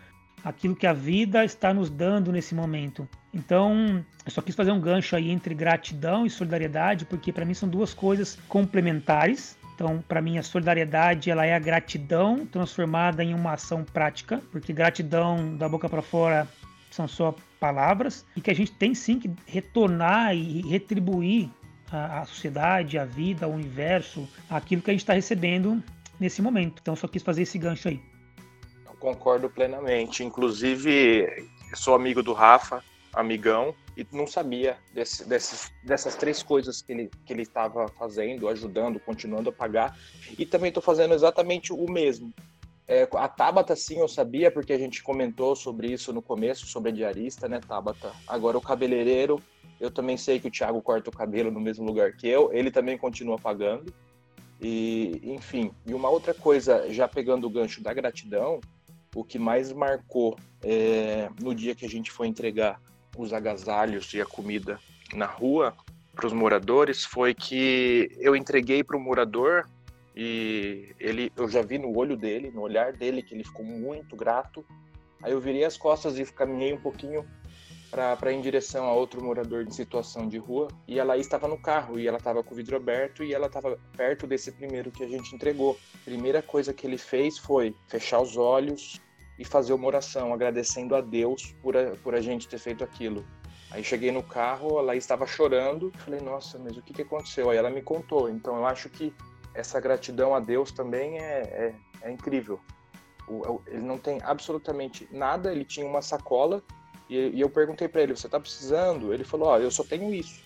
aquilo 0.45 0.77
que 0.77 0.87
a 0.87 0.93
vida 0.93 1.43
está 1.43 1.73
nos 1.73 1.89
dando 1.89 2.31
nesse 2.31 2.55
momento. 2.55 3.09
Então, 3.33 4.05
eu 4.25 4.31
só 4.31 4.43
quis 4.43 4.55
fazer 4.55 4.71
um 4.71 4.81
gancho 4.81 5.17
aí 5.17 5.31
entre 5.31 5.55
gratidão 5.55 6.27
e 6.27 6.31
solidariedade, 6.31 7.07
porque 7.07 7.33
para 7.33 7.45
mim 7.47 7.55
são 7.55 7.69
duas 7.69 7.95
coisas 7.95 8.39
complementares. 8.49 9.57
Então, 9.81 10.05
para 10.07 10.21
mim, 10.21 10.37
a 10.37 10.43
solidariedade 10.43 11.31
ela 11.31 11.47
é 11.47 11.55
a 11.55 11.59
gratidão 11.59 12.45
transformada 12.45 13.25
em 13.25 13.33
uma 13.33 13.55
ação 13.55 13.83
prática, 13.83 14.43
porque 14.53 14.75
gratidão 14.75 15.57
da 15.57 15.67
boca 15.71 15.89
para 15.89 16.03
fora 16.03 16.47
são 16.91 17.09
só 17.09 17.35
palavras 17.59 18.27
e 18.37 18.43
que 18.43 18.51
a 18.51 18.55
gente 18.55 18.73
tem 18.73 18.95
sim 18.95 19.19
que 19.19 19.31
retornar 19.47 20.37
e 20.37 20.61
retribuir 20.69 21.49
a 21.91 22.27
sociedade, 22.27 22.99
a 22.99 23.07
vida, 23.07 23.49
o 23.49 23.55
universo, 23.55 24.29
aquilo 24.51 24.83
que 24.83 24.91
a 24.91 24.93
gente 24.93 25.01
está 25.01 25.15
recebendo 25.15 25.83
nesse 26.21 26.43
momento. 26.43 26.81
Então, 26.83 26.95
só 26.95 27.09
quis 27.09 27.23
fazer 27.23 27.43
esse 27.43 27.57
gancho 27.57 27.89
aí. 27.89 28.03
Eu 28.85 28.93
concordo 28.97 29.49
plenamente. 29.49 30.23
Inclusive, 30.23 31.27
sou 31.73 31.95
amigo 31.95 32.23
do 32.23 32.35
Rafa, 32.35 32.85
amigão, 33.15 33.75
e 34.01 34.17
não 34.17 34.27
sabia 34.27 34.79
desse, 34.95 35.29
dessas, 35.29 35.71
dessas 35.85 36.17
três 36.17 36.43
coisas 36.43 36.81
que 36.81 36.93
ele 36.93 37.11
que 37.27 37.33
ele 37.33 37.43
estava 37.43 37.87
fazendo, 37.89 38.49
ajudando, 38.49 38.99
continuando 38.99 39.51
a 39.51 39.53
pagar. 39.53 39.97
E 40.39 40.47
também 40.47 40.69
estou 40.69 40.83
fazendo 40.83 41.15
exatamente 41.15 41.73
o 41.73 41.91
mesmo. 41.91 42.33
É, 42.89 43.07
a 43.15 43.29
Tabata, 43.29 43.77
sim, 43.77 43.99
eu 43.99 44.09
sabia, 44.09 44.51
porque 44.51 44.73
a 44.73 44.79
gente 44.79 45.03
comentou 45.03 45.55
sobre 45.55 45.93
isso 45.93 46.13
no 46.13 46.21
começo, 46.21 46.67
sobre 46.67 46.91
a 46.91 46.95
diarista, 46.95 47.49
né, 47.49 47.61
Tabata? 47.61 48.13
Agora, 48.27 48.59
o 48.59 48.61
cabeleireiro, 48.61 49.41
eu 49.79 49.91
também 49.91 50.17
sei 50.17 50.41
que 50.41 50.49
o 50.49 50.51
Thiago 50.51 50.83
corta 50.83 51.09
o 51.09 51.13
cabelo 51.13 51.53
no 51.53 51.61
mesmo 51.61 51.85
lugar 51.85 52.13
que 52.17 52.27
eu, 52.27 52.53
ele 52.53 52.71
também 52.71 52.99
continua 52.99 53.39
pagando. 53.39 53.95
E, 54.61 55.21
enfim, 55.23 55.71
e 55.87 55.95
uma 55.95 56.09
outra 56.09 56.35
coisa, 56.35 56.93
já 56.93 57.07
pegando 57.07 57.47
o 57.47 57.51
gancho 57.51 57.81
da 57.81 57.95
gratidão, 57.95 58.61
o 59.15 59.23
que 59.23 59.39
mais 59.39 59.73
marcou 59.73 60.37
é, 60.63 61.29
no 61.41 61.55
dia 61.55 61.75
que 61.75 61.87
a 61.87 61.89
gente 61.89 62.11
foi 62.11 62.27
entregar 62.27 62.81
os 63.17 63.33
agasalhos 63.33 64.13
e 64.15 64.21
a 64.21 64.27
comida 64.27 64.79
na 65.15 65.27
rua 65.27 65.75
para 66.15 66.27
os 66.27 66.33
moradores 66.33 67.05
foi 67.05 67.35
que 67.35 68.11
eu 68.19 68.37
entreguei 68.37 68.85
para 68.85 68.97
o 68.97 69.01
morador 69.01 69.69
e 70.15 70.95
ele, 70.99 71.33
eu 71.37 71.49
já 71.49 71.63
vi 71.63 71.79
no 71.79 71.97
olho 71.97 72.17
dele, 72.17 72.51
no 72.51 72.61
olhar 72.61 72.93
dele, 72.93 73.23
que 73.23 73.35
ele 73.35 73.45
ficou 73.45 73.65
muito 73.65 74.17
grato. 74.17 74.65
Aí 75.23 75.33
eu 75.33 75.41
virei 75.41 75.65
as 75.65 75.77
costas 75.77 76.19
e 76.19 76.25
caminhei 76.25 76.73
um 76.73 76.81
pouquinho 76.81 77.25
para 77.91 78.33
em 78.33 78.41
direção 78.41 78.87
a 78.87 78.93
outro 78.93 79.23
morador 79.23 79.65
de 79.65 79.75
situação 79.75 80.29
de 80.29 80.39
rua 80.39 80.69
e 80.87 81.01
a 81.01 81.05
Laís 81.05 81.27
estava 81.27 81.49
no 81.49 81.59
carro 81.59 81.99
e 81.99 82.07
ela 82.07 82.19
estava 82.19 82.43
com 82.43 82.55
o 82.55 82.57
vidro 82.57 82.77
aberto 82.77 83.25
e 83.25 83.35
ela 83.35 83.47
estava 83.47 83.77
perto 83.97 84.29
desse 84.29 84.53
primeiro 84.53 84.93
que 84.93 85.03
a 85.03 85.09
gente 85.09 85.35
entregou. 85.35 85.79
Primeira 86.05 86.41
coisa 86.41 86.73
que 86.73 86.87
ele 86.87 86.99
fez 86.99 87.37
foi 87.37 87.75
fechar 87.89 88.21
os 88.21 88.37
olhos 88.37 89.01
e 89.41 89.45
fazer 89.45 89.73
uma 89.73 89.87
oração 89.87 90.35
agradecendo 90.35 90.95
a 90.95 91.01
Deus 91.01 91.55
por 91.63 91.75
a, 91.75 91.97
por 92.03 92.15
a 92.15 92.21
gente 92.21 92.47
ter 92.47 92.59
feito 92.59 92.85
aquilo. 92.85 93.25
Aí 93.71 93.83
cheguei 93.83 94.13
no 94.13 94.23
carro, 94.23 94.79
a 94.79 94.83
Laís 94.83 95.03
estava 95.03 95.27
chorando, 95.27 95.91
falei, 96.05 96.21
nossa, 96.21 96.59
mas 96.59 96.77
o 96.77 96.83
que, 96.83 96.93
que 96.93 97.03
aconteceu? 97.03 97.49
Aí 97.49 97.57
ela 97.57 97.71
me 97.71 97.81
contou. 97.81 98.29
Então 98.29 98.55
eu 98.55 98.67
acho 98.67 98.91
que 98.91 99.15
essa 99.55 99.81
gratidão 99.81 100.35
a 100.35 100.41
Deus 100.41 100.71
também 100.73 101.19
é, 101.19 101.41
é, 101.41 101.75
é 102.03 102.13
incrível. 102.13 102.61
O, 103.27 103.63
ele 103.67 103.81
não 103.81 103.97
tem 103.97 104.19
absolutamente 104.23 105.09
nada, 105.11 105.51
ele 105.51 105.65
tinha 105.65 105.87
uma 105.87 106.03
sacola 106.03 106.63
e, 107.09 107.17
e 107.31 107.41
eu 107.41 107.49
perguntei 107.49 107.89
para 107.89 108.03
ele: 108.03 108.15
você 108.15 108.29
tá 108.29 108.39
precisando? 108.39 109.15
Ele 109.15 109.25
falou: 109.25 109.49
ó, 109.49 109.57
oh, 109.57 109.59
eu 109.59 109.71
só 109.71 109.83
tenho 109.83 110.13
isso. 110.13 110.45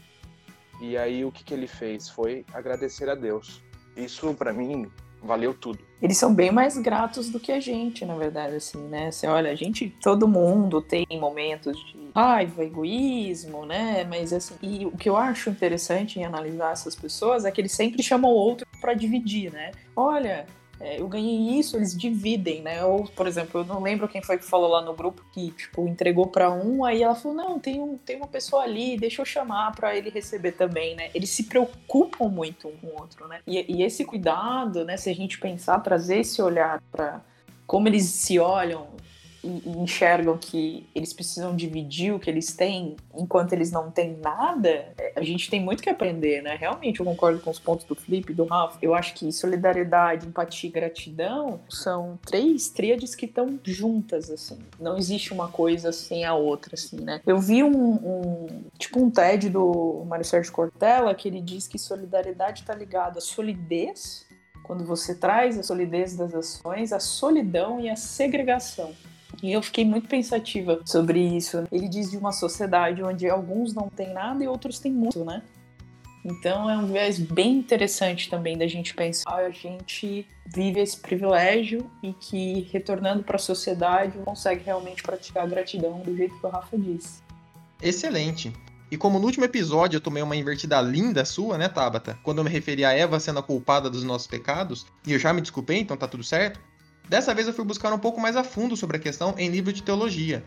E 0.80 0.96
aí 0.96 1.24
o 1.24 1.32
que, 1.32 1.42
que 1.42 1.52
ele 1.52 1.66
fez? 1.66 2.08
Foi 2.08 2.46
agradecer 2.52 3.08
a 3.08 3.16
Deus. 3.16 3.60
Isso 3.96 4.32
para 4.34 4.52
mim 4.52 4.88
valeu 5.24 5.54
tudo. 5.54 5.78
Eles 6.00 6.18
são 6.18 6.34
bem 6.34 6.50
mais 6.50 6.76
gratos 6.76 7.30
do 7.30 7.40
que 7.40 7.50
a 7.50 7.58
gente, 7.58 8.04
na 8.04 8.14
verdade, 8.14 8.56
assim, 8.56 8.78
né? 8.88 9.10
Você 9.10 9.26
olha, 9.26 9.50
a 9.50 9.54
gente, 9.54 9.88
todo 10.02 10.28
mundo 10.28 10.82
tem 10.82 11.06
momentos 11.12 11.76
de 11.86 12.10
raiva, 12.14 12.62
egoísmo, 12.62 13.64
né? 13.64 14.04
Mas 14.04 14.32
assim, 14.32 14.54
e 14.62 14.86
o 14.86 14.92
que 14.92 15.08
eu 15.08 15.16
acho 15.16 15.48
interessante 15.48 16.18
em 16.20 16.24
analisar 16.24 16.72
essas 16.72 16.94
pessoas 16.94 17.44
é 17.44 17.50
que 17.50 17.60
eles 17.60 17.72
sempre 17.72 18.02
chamam 18.02 18.30
o 18.30 18.34
outro 18.34 18.66
para 18.80 18.94
dividir, 18.94 19.50
né? 19.52 19.72
Olha, 19.96 20.46
é, 20.80 21.00
eu 21.00 21.06
ganhei 21.08 21.58
isso, 21.58 21.76
eles 21.76 21.96
dividem, 21.96 22.62
né? 22.62 22.84
Ou, 22.84 23.04
por 23.04 23.26
exemplo, 23.26 23.60
eu 23.60 23.64
não 23.64 23.82
lembro 23.82 24.08
quem 24.08 24.22
foi 24.22 24.38
que 24.38 24.44
falou 24.44 24.68
lá 24.68 24.82
no 24.82 24.94
grupo 24.94 25.24
que, 25.32 25.50
tipo, 25.52 25.86
entregou 25.86 26.26
para 26.26 26.50
um, 26.50 26.84
aí 26.84 27.02
ela 27.02 27.14
falou, 27.14 27.36
não, 27.36 27.58
tem, 27.58 27.80
um, 27.80 27.96
tem 27.96 28.16
uma 28.16 28.26
pessoa 28.26 28.62
ali, 28.62 28.96
deixa 28.96 29.22
eu 29.22 29.26
chamar 29.26 29.74
para 29.74 29.96
ele 29.96 30.10
receber 30.10 30.52
também, 30.52 30.96
né? 30.96 31.10
Eles 31.14 31.30
se 31.30 31.44
preocupam 31.44 32.28
muito 32.28 32.68
um 32.68 32.76
com 32.76 32.86
o 32.88 33.00
outro, 33.00 33.28
né? 33.28 33.40
E, 33.46 33.76
e 33.76 33.82
esse 33.82 34.04
cuidado, 34.04 34.84
né, 34.84 34.96
se 34.96 35.08
a 35.08 35.14
gente 35.14 35.38
pensar, 35.38 35.78
trazer 35.80 36.18
esse 36.18 36.42
olhar 36.42 36.82
para 36.90 37.20
como 37.66 37.88
eles 37.88 38.04
se 38.04 38.38
olham 38.38 38.88
e, 39.44 39.68
enxergam 39.78 40.36
que 40.38 40.86
eles 40.94 41.12
precisam 41.12 41.54
dividir 41.54 42.12
o 42.12 42.18
que 42.18 42.30
eles 42.30 42.54
têm 42.54 42.96
enquanto 43.14 43.52
eles 43.52 43.70
não 43.70 43.90
têm 43.90 44.16
nada, 44.16 44.68
é, 44.98 45.12
a 45.16 45.22
gente 45.22 45.50
tem 45.50 45.60
muito 45.60 45.82
que 45.82 45.90
aprender, 45.90 46.42
né? 46.42 46.56
Realmente, 46.58 47.00
eu 47.00 47.06
concordo 47.06 47.40
com 47.40 47.50
os 47.50 47.58
pontos 47.58 47.84
do 47.84 47.94
Felipe 47.94 48.32
e 48.32 48.34
do 48.34 48.44
Rafa. 48.44 48.78
Eu 48.80 48.94
acho 48.94 49.14
que 49.14 49.30
solidariedade, 49.32 50.26
empatia 50.26 50.68
e 50.68 50.72
gratidão 50.72 51.60
são 51.68 52.18
três 52.26 52.68
tríades 52.68 53.14
que 53.14 53.26
estão 53.26 53.58
juntas, 53.62 54.30
assim. 54.30 54.58
Não 54.80 54.96
existe 54.96 55.32
uma 55.32 55.48
coisa 55.48 55.92
sem 55.92 56.24
a 56.24 56.34
outra, 56.34 56.74
assim, 56.74 57.00
né? 57.00 57.20
Eu 57.26 57.38
vi 57.38 57.62
um, 57.62 57.92
um 57.92 58.64
tipo 58.78 59.00
um 59.00 59.10
TED 59.10 59.50
do 59.50 60.04
Mário 60.06 60.24
Sérgio 60.24 60.52
Cortella 60.52 61.14
que 61.14 61.28
ele 61.28 61.40
diz 61.40 61.68
que 61.68 61.78
solidariedade 61.78 62.62
está 62.62 62.74
ligada 62.74 63.18
à 63.18 63.20
solidez 63.20 64.26
quando 64.64 64.84
você 64.84 65.14
traz 65.14 65.58
a 65.58 65.62
solidez 65.62 66.16
das 66.16 66.34
ações, 66.34 66.92
a 66.92 66.98
solidão 66.98 67.78
e 67.78 67.88
a 67.88 67.96
segregação. 67.96 68.92
E 69.42 69.52
eu 69.52 69.62
fiquei 69.62 69.84
muito 69.84 70.08
pensativa 70.08 70.80
sobre 70.84 71.20
isso. 71.20 71.64
Ele 71.70 71.88
diz 71.88 72.10
de 72.10 72.16
uma 72.16 72.32
sociedade 72.32 73.02
onde 73.02 73.28
alguns 73.28 73.74
não 73.74 73.88
têm 73.88 74.12
nada 74.12 74.42
e 74.42 74.48
outros 74.48 74.78
têm 74.78 74.92
muito, 74.92 75.24
né? 75.24 75.42
Então 76.24 76.70
é 76.70 76.78
um 76.78 76.86
viés 76.86 77.18
bem 77.18 77.58
interessante 77.58 78.30
também 78.30 78.56
da 78.56 78.66
gente 78.66 78.94
pensar. 78.94 79.34
A 79.34 79.50
gente 79.50 80.26
vive 80.46 80.80
esse 80.80 80.96
privilégio 80.96 81.90
e 82.02 82.14
que, 82.14 82.66
retornando 82.72 83.22
para 83.22 83.36
a 83.36 83.38
sociedade, 83.38 84.16
consegue 84.24 84.64
realmente 84.64 85.02
praticar 85.02 85.44
a 85.44 85.46
gratidão 85.46 86.00
do 86.00 86.16
jeito 86.16 86.38
que 86.38 86.46
o 86.46 86.48
Rafa 86.48 86.78
disse. 86.78 87.22
Excelente. 87.82 88.52
E 88.90 88.96
como 88.96 89.18
no 89.18 89.26
último 89.26 89.44
episódio 89.44 89.98
eu 89.98 90.00
tomei 90.00 90.22
uma 90.22 90.36
invertida 90.36 90.80
linda 90.80 91.24
sua, 91.24 91.58
né, 91.58 91.68
Tabata? 91.68 92.18
Quando 92.22 92.38
eu 92.38 92.44
me 92.44 92.50
referi 92.50 92.84
a 92.84 92.92
Eva 92.92 93.20
sendo 93.20 93.40
a 93.40 93.42
culpada 93.42 93.90
dos 93.90 94.04
nossos 94.04 94.26
pecados, 94.26 94.86
e 95.06 95.12
eu 95.12 95.18
já 95.18 95.32
me 95.32 95.42
desculpei, 95.42 95.78
então 95.78 95.96
tá 95.96 96.08
tudo 96.08 96.24
certo. 96.24 96.60
Dessa 97.08 97.34
vez 97.34 97.46
eu 97.46 97.54
fui 97.54 97.64
buscar 97.64 97.92
um 97.92 97.98
pouco 97.98 98.20
mais 98.20 98.36
a 98.36 98.42
fundo 98.44 98.76
sobre 98.76 98.96
a 98.96 99.00
questão 99.00 99.34
em 99.36 99.50
livro 99.50 99.72
de 99.72 99.82
teologia, 99.82 100.44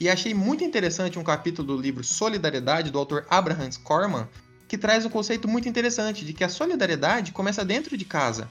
e 0.00 0.08
achei 0.08 0.32
muito 0.32 0.64
interessante 0.64 1.18
um 1.18 1.22
capítulo 1.22 1.76
do 1.76 1.80
livro 1.80 2.02
Solidariedade 2.02 2.90
do 2.90 2.98
autor 2.98 3.26
Abraham 3.28 3.68
Corman, 3.84 4.26
que 4.66 4.78
traz 4.78 5.04
um 5.04 5.10
conceito 5.10 5.46
muito 5.46 5.68
interessante 5.68 6.24
de 6.24 6.32
que 6.32 6.42
a 6.42 6.48
solidariedade 6.48 7.32
começa 7.32 7.64
dentro 7.64 7.96
de 7.96 8.04
casa. 8.04 8.48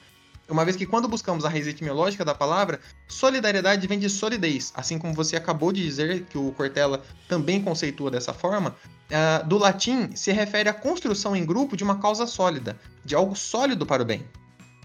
Uma 0.48 0.64
vez 0.64 0.78
que 0.78 0.86
quando 0.86 1.08
buscamos 1.08 1.46
a 1.46 1.50
raiz 1.50 1.66
etimológica 1.66 2.24
da 2.24 2.36
palavra, 2.36 2.80
solidariedade 3.08 3.88
vem 3.88 3.98
de 3.98 4.10
solidez, 4.10 4.72
assim 4.76 5.00
como 5.00 5.14
você 5.14 5.36
acabou 5.36 5.72
de 5.72 5.84
dizer 5.84 6.26
que 6.26 6.38
o 6.38 6.52
Cortella 6.52 7.04
também 7.28 7.62
conceitua 7.62 8.12
dessa 8.12 8.34
forma, 8.34 8.76
uh, 9.10 9.48
do 9.48 9.58
latim 9.58 10.16
se 10.16 10.32
refere 10.32 10.70
à 10.70 10.74
construção 10.74 11.36
em 11.36 11.46
grupo 11.46 11.76
de 11.76 11.84
uma 11.84 12.00
causa 12.00 12.28
sólida, 12.28 12.80
de 13.04 13.16
algo 13.16 13.36
sólido 13.36 13.86
para 13.86 14.04
o 14.04 14.06
bem. 14.06 14.24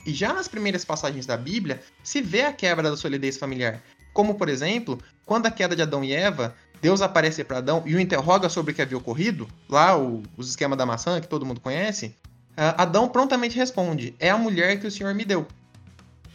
E 0.04 0.12
já 0.12 0.32
nas 0.32 0.48
primeiras 0.48 0.84
passagens 0.84 1.26
da 1.26 1.36
Bíblia, 1.36 1.82
se 2.02 2.20
vê 2.20 2.42
a 2.42 2.52
quebra 2.52 2.90
da 2.90 2.96
solidez 2.96 3.36
familiar, 3.36 3.82
como 4.12 4.36
por 4.36 4.48
exemplo, 4.48 4.98
quando 5.26 5.46
a 5.46 5.50
queda 5.50 5.74
de 5.74 5.82
Adão 5.82 6.04
e 6.04 6.12
Eva, 6.12 6.54
Deus 6.80 7.00
aparece 7.00 7.42
para 7.42 7.58
Adão 7.58 7.82
e 7.86 7.94
o 7.94 8.00
interroga 8.00 8.48
sobre 8.48 8.72
o 8.72 8.74
que 8.74 8.82
havia 8.82 8.98
ocorrido, 8.98 9.48
lá 9.68 9.98
o, 9.98 10.22
os 10.36 10.50
esquemas 10.50 10.78
da 10.78 10.86
maçã 10.86 11.20
que 11.20 11.26
todo 11.26 11.46
mundo 11.46 11.60
conhece, 11.60 12.14
uh, 12.52 12.76
Adão 12.76 13.08
prontamente 13.08 13.56
responde: 13.56 14.14
É 14.18 14.30
a 14.30 14.38
mulher 14.38 14.78
que 14.78 14.86
o 14.86 14.90
Senhor 14.90 15.14
me 15.14 15.24
deu. 15.24 15.46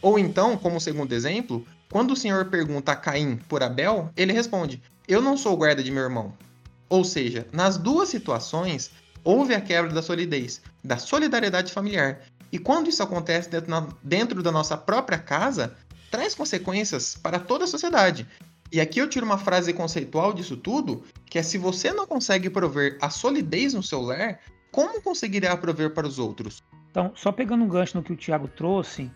Ou 0.02 0.18
então, 0.18 0.56
como 0.56 0.80
segundo 0.80 1.12
exemplo, 1.12 1.64
quando 1.90 2.12
o 2.12 2.16
Senhor 2.16 2.46
pergunta 2.46 2.92
a 2.92 2.96
Caim 2.96 3.36
por 3.48 3.62
Abel, 3.62 4.10
ele 4.16 4.32
responde: 4.32 4.82
Eu 5.06 5.22
não 5.22 5.36
sou 5.36 5.56
guarda 5.56 5.82
de 5.82 5.90
meu 5.90 6.02
irmão. 6.02 6.34
Ou 6.88 7.04
seja, 7.04 7.46
nas 7.52 7.78
duas 7.78 8.08
situações, 8.08 8.90
houve 9.22 9.54
a 9.54 9.60
quebra 9.60 9.92
da 9.92 10.02
solidez, 10.02 10.60
da 10.82 10.98
solidariedade 10.98 11.72
familiar. 11.72 12.20
E 12.52 12.58
quando 12.58 12.88
isso 12.88 13.02
acontece 13.02 13.48
dentro, 13.48 13.98
dentro 14.02 14.42
da 14.42 14.50
nossa 14.50 14.76
própria 14.76 15.18
casa, 15.18 15.76
traz 16.10 16.34
consequências 16.34 17.16
para 17.16 17.38
toda 17.38 17.64
a 17.64 17.68
sociedade. 17.68 18.26
E 18.72 18.80
aqui 18.80 19.00
eu 19.00 19.08
tiro 19.08 19.26
uma 19.26 19.38
frase 19.38 19.72
conceitual 19.72 20.32
disso 20.32 20.56
tudo, 20.56 21.02
que 21.26 21.38
é 21.38 21.42
se 21.42 21.58
você 21.58 21.92
não 21.92 22.06
consegue 22.06 22.48
prover 22.48 22.98
a 23.00 23.10
solidez 23.10 23.74
no 23.74 23.82
seu 23.82 24.00
lar, 24.00 24.38
como 24.70 25.02
conseguirá 25.02 25.56
prover 25.56 25.92
para 25.92 26.06
os 26.06 26.18
outros? 26.18 26.62
Então, 26.90 27.12
só 27.16 27.32
pegando 27.32 27.64
um 27.64 27.68
gancho 27.68 27.96
no 27.96 28.02
que 28.02 28.12
o 28.12 28.16
Tiago 28.16 28.48
trouxe, 28.48 29.10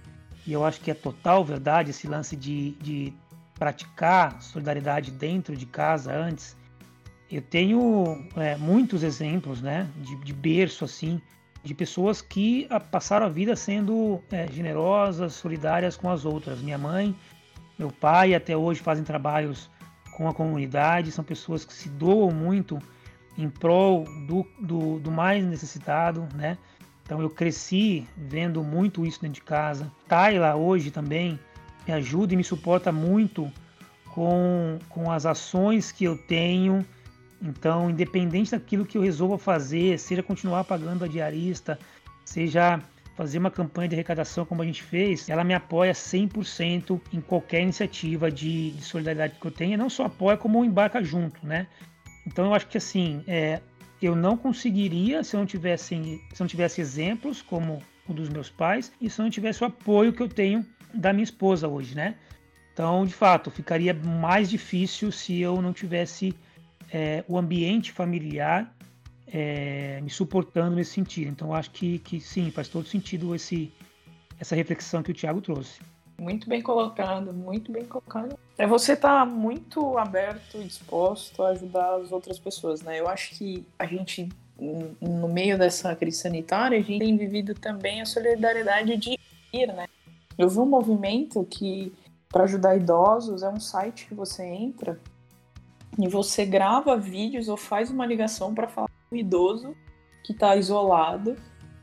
e 0.47 0.53
eu 0.53 0.65
acho 0.65 0.81
que 0.81 0.91
é 0.91 0.95
total 0.95 1.45
verdade 1.45 1.91
esse 1.91 2.07
lance 2.07 2.37
de, 2.37 2.73
de 2.73 3.13
praticar 3.59 4.43
solidariedade 4.43 5.11
dentro 5.11 5.57
de 5.57 5.67
casa 5.67 6.13
antes. 6.13 6.57
Eu 7.31 7.43
tenho 7.43 8.27
é, 8.37 8.57
muitos 8.57 9.03
exemplos, 9.03 9.63
né, 9.63 9.89
de, 9.97 10.17
de, 10.17 10.33
berço 10.33 10.85
assim, 10.85 11.21
de 11.65 11.75
pessoas 11.75 12.21
que 12.21 12.69
passaram 12.91 13.25
a 13.25 13.29
vida 13.31 13.57
sendo 13.57 14.21
é, 14.31 14.47
generosas, 14.53 15.33
solidárias 15.33 15.97
com 15.97 16.11
as 16.11 16.27
outras. 16.27 16.61
Minha 16.61 16.77
mãe, 16.77 17.17
meu 17.79 17.91
pai 17.91 18.35
até 18.35 18.55
hoje 18.55 18.81
fazem 18.81 19.03
trabalhos 19.03 19.71
com 20.15 20.29
a 20.29 20.35
comunidade, 20.35 21.11
são 21.11 21.25
pessoas 21.25 21.65
que 21.65 21.73
se 21.73 21.89
doam 21.89 22.31
muito 22.31 22.79
em 23.37 23.49
prol 23.49 24.05
do, 24.27 24.47
do, 24.61 25.01
do 25.01 25.11
mais 25.11 25.45
necessitado, 25.45 26.29
né? 26.35 26.59
Então 27.03 27.21
eu 27.21 27.29
cresci 27.29 28.07
vendo 28.17 28.63
muito 28.63 29.05
isso 29.05 29.21
dentro 29.21 29.35
de 29.35 29.43
casa. 29.43 29.91
Tayla 30.07 30.55
hoje 30.55 30.91
também 30.91 31.39
me 31.87 31.93
ajuda 31.93 32.35
e 32.35 32.37
me 32.37 32.45
suporta 32.45 32.93
muito 32.93 33.51
com, 34.11 34.79
com 34.89 35.11
as 35.11 35.27
ações 35.27 35.91
que 35.91 36.05
eu 36.05 36.17
tenho. 36.17 36.85
Então, 37.45 37.91
independente 37.91 38.53
daquilo 38.53 38.87
que 38.87 38.97
eu 38.97 39.03
resolva 39.03 39.37
fazer, 39.37 39.99
seja 39.99 40.23
continuar 40.23 40.65
pagando 40.65 41.05
a 41.05 41.09
diarista, 41.09 41.79
seja 42.25 42.81
fazer 43.15 43.39
uma 43.39 43.51
campanha 43.51 43.89
de 43.89 43.95
arrecadação 43.95 44.47
como 44.47 44.63
a 44.63 44.65
gente 44.65 44.83
fez, 44.83 45.29
ela 45.29 45.45
me 45.45 45.53
apoia 45.53 45.93
100% 45.93 47.01
em 47.13 47.21
qualquer 47.21 47.61
iniciativa 47.61 48.31
de, 48.31 48.71
de 48.71 48.83
solidariedade 48.83 49.39
que 49.39 49.47
eu 49.47 49.51
tenha. 49.51 49.77
Não 49.77 49.91
só 49.91 50.07
apoia, 50.07 50.39
como 50.39 50.65
embarca 50.65 51.05
junto, 51.05 51.47
né? 51.47 51.67
Então 52.27 52.47
eu 52.47 52.55
acho 52.55 52.67
que 52.67 52.79
assim, 52.79 53.23
é, 53.29 53.61
eu 54.01 54.17
não 54.17 54.37
conseguiria 54.39 55.23
se 55.23 55.37
eu 55.37 55.41
não 55.41 55.47
tivesse, 55.47 55.95
se 56.33 56.41
não 56.41 56.47
tivesse 56.47 56.81
exemplos 56.81 57.43
como 57.43 57.83
o 58.09 58.15
dos 58.15 58.31
meus 58.31 58.51
pais 58.51 58.91
e 59.01 59.09
se 59.09 59.21
eu 59.21 59.23
não 59.23 59.31
tivesse 59.31 59.63
o 59.63 59.67
apoio 59.67 60.13
que 60.13 60.23
eu 60.23 60.29
tenho 60.29 60.67
da 60.95 61.13
minha 61.13 61.25
esposa 61.25 61.69
hoje, 61.69 61.95
né? 61.95 62.17
Então, 62.73 63.05
de 63.05 63.15
fato, 63.15 63.51
ficaria 63.51 63.95
mais 63.95 64.49
difícil 64.51 65.13
se 65.13 65.41
eu 65.41 65.61
não 65.63 65.73
tivesse 65.73 66.35
é, 66.95 67.25
o 67.27 67.37
ambiente 67.37 67.91
familiar 67.91 68.73
é, 69.27 70.01
me 70.01 70.09
suportando 70.09 70.77
nesse 70.77 70.93
sentido. 70.93 71.29
Então, 71.29 71.53
acho 71.53 71.73
que, 71.73 71.99
que 71.99 72.21
sim, 72.21 72.53
faz 72.53 72.69
todo 72.69 72.87
sentido 72.87 73.35
esse, 73.35 73.73
essa 74.39 74.55
reflexão 74.55 75.03
que 75.03 75.11
o 75.11 75.15
Tiago 75.15 75.41
trouxe. 75.41 75.81
Muito 76.17 76.49
bem 76.49 76.63
colocado, 76.63 77.33
muito 77.33 77.73
bem 77.73 77.85
colocado. 77.85 78.39
É 78.57 78.65
você 78.65 78.93
estar 78.93 79.27
tá 79.27 79.27
muito 79.27 79.99
aberto 79.99 80.59
e 80.59 80.65
disposto 80.65 81.43
a 81.43 81.49
ajudar 81.49 81.97
as 81.97 82.13
outras 82.13 82.39
pessoas, 82.39 82.81
né? 82.83 83.01
Eu 83.01 83.09
acho 83.09 83.37
que 83.37 83.67
a 83.77 83.87
gente, 83.87 84.29
no 85.01 85.27
meio 85.27 85.59
dessa 85.59 85.97
crise 85.97 86.19
sanitária, 86.19 86.79
a 86.79 86.81
gente 86.81 87.01
tem 87.01 87.17
vivido 87.17 87.55
também 87.55 88.01
a 88.01 88.07
solidariedade 88.07 88.97
de 88.97 89.19
ir, 89.53 89.67
né? 89.67 89.89
Eu 90.39 90.49
vi 90.49 90.61
um 90.61 90.67
movimento 90.67 91.45
que, 91.51 91.93
para 92.29 92.45
ajudar 92.45 92.77
idosos, 92.77 93.43
é 93.43 93.49
um 93.49 93.59
site 93.59 94.07
que 94.07 94.15
você 94.15 94.45
entra 94.45 94.97
e 95.99 96.09
você 96.09 96.45
grava 96.45 96.97
vídeos 96.97 97.49
ou 97.49 97.57
faz 97.57 97.91
uma 97.91 98.07
ligação 98.07 98.55
para 98.55 98.69
falar 98.69 98.91
com 99.09 99.17
o 99.17 99.19
idoso 99.19 99.77
que 100.25 100.33
está 100.33 100.57
isolado 100.57 101.37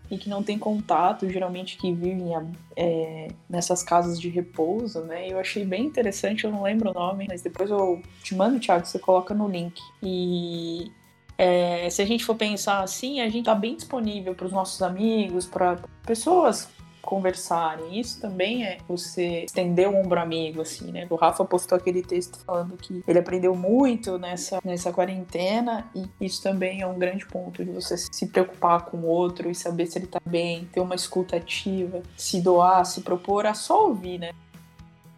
e 0.09 0.17
que 0.17 0.29
não 0.29 0.43
tem 0.43 0.59
contato, 0.59 1.29
geralmente 1.29 1.77
que 1.77 1.93
vivem 1.93 2.33
é, 2.75 3.29
nessas 3.49 3.81
casas 3.81 4.19
de 4.19 4.27
repouso, 4.27 5.01
né? 5.03 5.31
Eu 5.31 5.39
achei 5.39 5.63
bem 5.63 5.85
interessante, 5.85 6.43
eu 6.43 6.51
não 6.51 6.63
lembro 6.63 6.91
o 6.91 6.93
nome, 6.93 7.27
mas 7.29 7.41
depois 7.41 7.69
eu 7.69 8.01
te 8.21 8.35
mando, 8.35 8.59
Thiago, 8.59 8.85
você 8.85 8.99
coloca 8.99 9.33
no 9.33 9.47
link. 9.47 9.79
E 10.03 10.91
é, 11.37 11.89
se 11.89 12.01
a 12.01 12.05
gente 12.05 12.25
for 12.25 12.35
pensar 12.35 12.83
assim, 12.83 13.21
a 13.21 13.29
gente 13.29 13.45
tá 13.45 13.55
bem 13.55 13.77
disponível 13.77 14.35
para 14.35 14.47
os 14.47 14.51
nossos 14.51 14.81
amigos, 14.81 15.45
para 15.45 15.79
pessoas 16.05 16.67
conversarem. 17.01 17.99
Isso 17.99 18.19
também 18.21 18.65
é 18.65 18.77
você 18.87 19.45
estender 19.45 19.89
o 19.89 19.95
ombro 19.95 20.19
amigo, 20.19 20.61
assim, 20.61 20.91
né? 20.91 21.07
O 21.09 21.15
Rafa 21.15 21.43
postou 21.43 21.77
aquele 21.77 22.01
texto 22.01 22.39
falando 22.45 22.77
que 22.77 23.03
ele 23.07 23.19
aprendeu 23.19 23.55
muito 23.55 24.17
nessa, 24.17 24.59
nessa 24.63 24.91
quarentena 24.91 25.89
e 25.95 26.07
isso 26.25 26.41
também 26.41 26.81
é 26.81 26.87
um 26.87 26.97
grande 26.97 27.25
ponto 27.25 27.63
de 27.63 27.71
você 27.71 27.97
se 27.97 28.27
preocupar 28.27 28.85
com 28.85 28.97
o 28.97 29.05
outro 29.05 29.49
e 29.49 29.55
saber 29.55 29.87
se 29.87 29.99
ele 29.99 30.07
tá 30.07 30.21
bem, 30.25 30.65
ter 30.71 30.79
uma 30.79 30.95
escuta 30.95 31.37
ativa, 31.37 32.01
se 32.15 32.41
doar, 32.41 32.85
se 32.85 33.01
propor 33.01 33.45
a 33.45 33.53
só 33.53 33.87
ouvir, 33.87 34.19
né? 34.19 34.31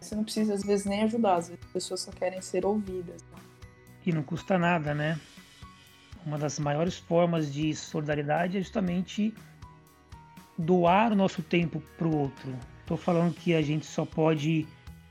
Você 0.00 0.14
não 0.14 0.24
precisa, 0.24 0.52
às 0.52 0.62
vezes, 0.62 0.84
nem 0.84 1.02
ajudar, 1.04 1.36
às 1.36 1.48
vezes 1.48 1.64
as 1.64 1.72
pessoas 1.72 2.00
só 2.00 2.10
querem 2.10 2.40
ser 2.42 2.66
ouvidas. 2.66 3.24
E 4.04 4.12
não 4.12 4.22
custa 4.22 4.58
nada, 4.58 4.92
né? 4.92 5.18
Uma 6.26 6.36
das 6.36 6.58
maiores 6.58 6.96
formas 6.96 7.52
de 7.52 7.74
solidariedade 7.74 8.58
é 8.58 8.60
justamente 8.60 9.34
doar 10.58 11.12
o 11.12 11.16
nosso 11.16 11.42
tempo 11.42 11.82
para 11.98 12.06
o 12.06 12.16
outro. 12.16 12.54
Estou 12.80 12.96
falando 12.96 13.34
que 13.34 13.54
a 13.54 13.62
gente 13.62 13.86
só 13.86 14.04
pode 14.04 14.66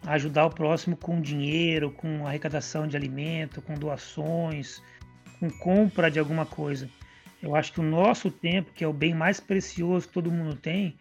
ajudar 0.06 0.46
o 0.46 0.50
próximo 0.50 0.96
com 0.96 1.22
dinheiro, 1.22 1.92
com 1.92 2.28
arrecadação 2.28 2.88
de 2.88 2.96
alimento, 2.96 3.62
com 3.62 3.74
doações, 3.76 4.82
com 5.40 5.50
compra 5.50 6.12
de 6.12 6.20
alguma 6.20 6.46
coisa. 6.46 6.90
Eu 7.42 7.56
acho 7.56 7.74
que 7.74 7.80
o 7.80 7.84
nosso 7.84 8.32
tempo, 8.32 8.72
que 8.74 8.84
é 8.84 8.88
o 8.88 8.94
bem 8.94 9.14
mais 9.14 9.40
precioso 9.40 10.08
que 10.08 10.14
todo 10.14 10.32
mundo 10.32 10.56
tem, 10.56 10.96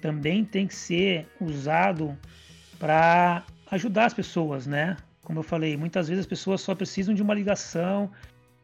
também 0.00 0.44
tem 0.44 0.66
que 0.66 0.74
ser 0.74 1.26
usado 1.40 2.16
para 2.78 3.44
ajudar 3.70 4.06
as 4.06 4.14
pessoas, 4.14 4.66
né? 4.66 4.96
Como 5.22 5.38
eu 5.40 5.42
falei, 5.42 5.76
muitas 5.76 6.08
vezes 6.08 6.20
as 6.20 6.26
pessoas 6.26 6.60
só 6.60 6.74
precisam 6.74 7.14
de 7.14 7.22
uma 7.22 7.34
ligação, 7.34 8.10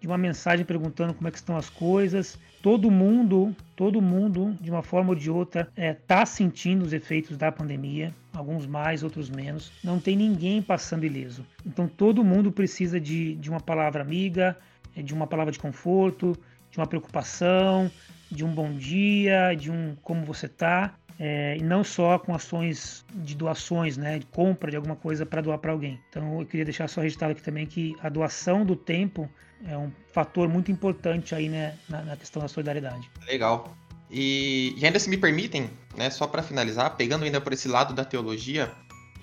de 0.01 0.07
uma 0.07 0.19
mensagem 0.19 0.65
perguntando 0.65 1.15
como 1.15 1.29
é 1.29 1.31
que 1.31 1.39
estão 1.39 1.57
as 1.57 1.71
coisas. 1.71 2.39
Todo 2.63 2.91
mundo, 2.91 3.55
todo 3.75 4.03
mundo, 4.03 4.57
de 4.61 4.71
uma 4.71 4.83
forma 4.83 5.11
ou 5.11 5.15
de 5.15 5.31
outra, 5.31 5.63
está 5.63 5.83
é, 5.83 5.95
tá 5.95 6.27
sentindo 6.27 6.85
os 6.85 6.93
efeitos 6.93 7.37
da 7.37 7.51
pandemia, 7.51 8.13
alguns 8.33 8.67
mais, 8.67 9.03
outros 9.03 9.31
menos. 9.31 9.73
Não 9.83 9.99
tem 9.99 10.17
ninguém 10.17 10.61
passando 10.61 11.05
ileso. 11.05 11.47
Então 11.65 11.89
todo 11.89 12.25
mundo 12.25 12.53
precisa 12.53 13.01
de, 13.01 13.35
de 13.37 13.51
uma 13.51 13.61
palavra 13.61 14.03
amiga, 14.03 14.57
é, 14.97 15.03
de 15.03 15.15
uma 15.15 15.27
palavra 15.27 15.53
de 15.53 15.59
conforto, 15.59 16.37
de 16.71 16.79
uma 16.79 16.87
preocupação, 16.87 17.91
de 18.31 18.45
um 18.45 18.53
bom 18.53 18.73
dia, 18.73 19.55
de 19.55 19.71
um 19.71 19.97
como 20.03 20.25
você 20.25 20.47
está. 20.47 20.95
É, 21.19 21.57
e 21.57 21.63
não 21.63 21.83
só 21.83 22.19
com 22.19 22.35
ações 22.35 23.05
de 23.15 23.35
doações, 23.35 23.97
né, 23.97 24.19
de 24.19 24.27
compra 24.27 24.71
de 24.71 24.77
alguma 24.77 24.97
coisa 24.97 25.25
para 25.25 25.41
doar 25.41 25.59
para 25.59 25.73
alguém. 25.73 25.99
Então 26.11 26.41
eu 26.41 26.47
queria 26.47 26.65
deixar 26.65 26.89
só 26.89 27.01
registrado 27.01 27.33
aqui 27.33 27.43
também 27.43 27.67
que 27.67 27.95
a 28.03 28.09
doação 28.09 28.67
do 28.67 28.77
tempo 28.77 29.29
é 29.65 29.77
um 29.77 29.91
fator 30.13 30.49
muito 30.49 30.71
importante 30.71 31.35
aí 31.35 31.49
né, 31.49 31.75
na, 31.89 32.03
na 32.03 32.17
questão 32.17 32.43
da 32.43 32.49
solidariedade. 32.49 33.11
Legal. 33.27 33.75
E, 34.11 34.75
e 34.77 34.85
ainda 34.85 34.99
se 34.99 35.09
me 35.09 35.17
permitem, 35.17 35.71
né, 35.97 36.11
só 36.11 36.27
para 36.27 36.43
finalizar, 36.43 36.97
pegando 36.97 37.25
ainda 37.25 37.41
por 37.41 37.53
esse 37.53 37.67
lado 37.67 37.95
da 37.95 38.05
teologia, 38.05 38.71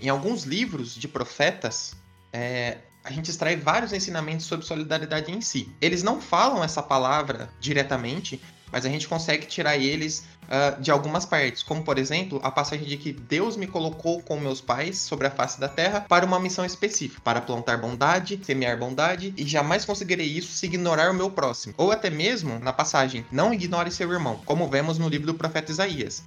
em 0.02 0.10
alguns 0.10 0.44
livros 0.44 0.96
de 0.96 1.08
profetas, 1.08 1.96
é, 2.32 2.80
a 3.04 3.12
gente 3.12 3.30
extrai 3.30 3.56
vários 3.56 3.94
ensinamentos 3.94 4.46
sobre 4.46 4.66
solidariedade 4.66 5.32
em 5.32 5.42
si. 5.42 5.70
Eles 5.80 6.04
não 6.04 6.20
falam 6.20 6.64
essa 6.64 6.82
palavra 6.82 7.50
diretamente, 7.60 8.42
mas 8.74 8.88
a 8.88 8.90
gente 8.90 9.08
consegue 9.08 9.46
tirar 9.46 9.78
eles 9.78 10.26
uh, 10.46 10.82
de 10.82 10.90
algumas 10.90 11.28
partes, 11.28 11.62
como 11.62 11.84
por 11.84 12.00
exemplo 12.00 12.40
a 12.44 12.50
passagem 12.50 12.88
de 12.88 12.98
que 12.98 13.14
Deus 13.14 13.56
me 13.56 13.68
colocou 13.68 14.20
com 14.24 14.40
meus 14.40 14.60
pais 14.60 14.98
sobre 14.98 15.28
a 15.28 15.32
face 15.32 15.60
da 15.60 15.70
terra 15.70 16.02
para 16.02 16.26
uma 16.26 16.40
missão 16.40 16.66
específica, 16.66 17.22
para 17.24 17.40
plantar 17.40 17.78
bondade, 17.78 18.40
semear 18.44 18.80
bondade, 18.80 19.32
e 19.38 19.46
jamais 19.48 19.86
conseguirei 19.86 20.26
isso 20.26 20.52
se 20.52 20.66
ignorar 20.66 21.12
o 21.12 21.14
meu 21.14 21.30
próximo. 21.30 21.76
Ou 21.78 21.92
até 21.92 22.10
mesmo 22.10 22.58
na 22.58 22.74
passagem, 22.74 23.24
não 23.32 23.54
ignore 23.54 23.92
seu 23.92 24.12
irmão, 24.12 24.42
como 24.44 24.68
vemos 24.68 24.98
no 24.98 25.08
livro 25.08 25.28
do 25.28 25.36
profeta 25.36 25.72
Isaías. 25.72 26.24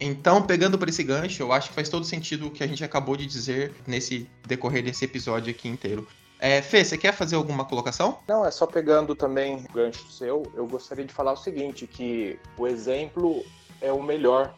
Então, 0.00 0.40
pegando 0.42 0.78
por 0.78 0.88
esse 0.88 1.02
gancho, 1.02 1.42
eu 1.42 1.52
acho 1.52 1.68
que 1.68 1.74
faz 1.74 1.90
todo 1.90 2.06
sentido 2.06 2.46
o 2.46 2.50
que 2.50 2.64
a 2.64 2.66
gente 2.66 2.82
acabou 2.82 3.14
de 3.18 3.26
dizer 3.26 3.74
nesse 3.86 4.26
decorrer 4.46 4.82
desse 4.82 5.04
episódio 5.04 5.50
aqui 5.50 5.68
inteiro. 5.68 6.08
É, 6.42 6.62
Fê, 6.62 6.82
você 6.82 6.96
quer 6.96 7.12
fazer 7.12 7.36
alguma 7.36 7.66
colocação? 7.66 8.18
Não, 8.26 8.46
é 8.46 8.50
só 8.50 8.66
pegando 8.66 9.14
também 9.14 9.56
o 9.56 9.72
gancho 9.74 10.10
seu, 10.10 10.42
eu 10.54 10.66
gostaria 10.66 11.04
de 11.04 11.12
falar 11.12 11.32
o 11.32 11.36
seguinte, 11.36 11.86
que 11.86 12.40
o 12.56 12.66
exemplo 12.66 13.44
é 13.78 13.92
o 13.92 14.02
melhor 14.02 14.54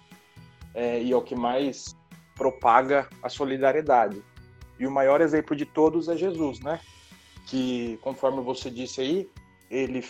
é, 0.75 1.03
e 1.03 1.11
é 1.11 1.17
o 1.17 1.21
que 1.21 1.35
mais 1.35 1.97
propaga 2.37 3.09
a 3.21 3.29
solidariedade. 3.29 4.23
E 4.79 4.87
o 4.87 4.91
maior 4.93 5.21
exemplo 5.21 5.57
de 5.57 5.67
todos 5.67 6.09
é 6.09 6.17
Jesus, 6.17 6.61
né? 6.61 6.79
Que, 7.47 7.99
conforme 8.01 8.41
você 8.41 8.71
disse 8.71 9.01
aí, 9.01 9.31
ele 9.69 10.05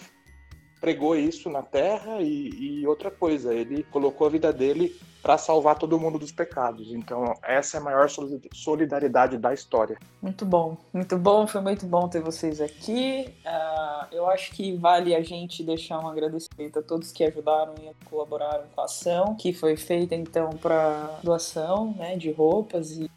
pregou 0.83 1.15
isso 1.15 1.49
na 1.49 1.63
terra 1.63 2.21
e, 2.21 2.81
e 2.81 2.87
outra 2.89 3.09
coisa, 3.09 3.55
ele 3.55 3.85
colocou 3.85 4.27
a 4.27 4.31
vida 4.31 4.53
dele 4.53 4.93
para 5.23 5.39
salvar 5.39 5.79
todo 5.79 6.01
mundo 6.01 6.19
dos 6.19 6.33
pecados. 6.33 6.93
Então, 6.93 7.33
essa 7.45 7.77
é 7.77 7.81
a 7.81 7.83
maior 7.85 8.09
solidariedade 8.53 9.39
da 9.39 9.55
história. 9.55 9.97
Muito 10.21 10.45
bom, 10.45 10.77
muito 10.93 11.17
bom, 11.17 11.47
foi 11.47 11.61
muito 11.61 11.87
bom 11.87 12.09
ter 12.09 12.21
vocês 12.21 12.61
aqui. 12.61 13.33
Uh, 13.47 14.07
eu 14.11 14.29
acho 14.29 14.51
que 14.51 14.77
vale 14.77 15.15
a 15.15 15.23
gente 15.23 15.63
deixar 15.63 16.01
um 16.01 16.09
agradecimento 16.09 16.81
a 16.81 16.83
todos 16.83 17.13
que 17.13 17.23
ajudaram 17.23 17.75
e 17.81 17.95
colaboraram 18.07 18.65
com 18.75 18.81
a 18.81 18.85
ação, 18.85 19.37
que 19.37 19.53
foi 19.53 19.77
feita 19.77 20.17
então 20.17 20.51
para 20.51 21.21
doação 21.23 21.95
né, 21.97 22.17
de 22.17 22.33
roupas 22.33 22.91
e 22.91 23.09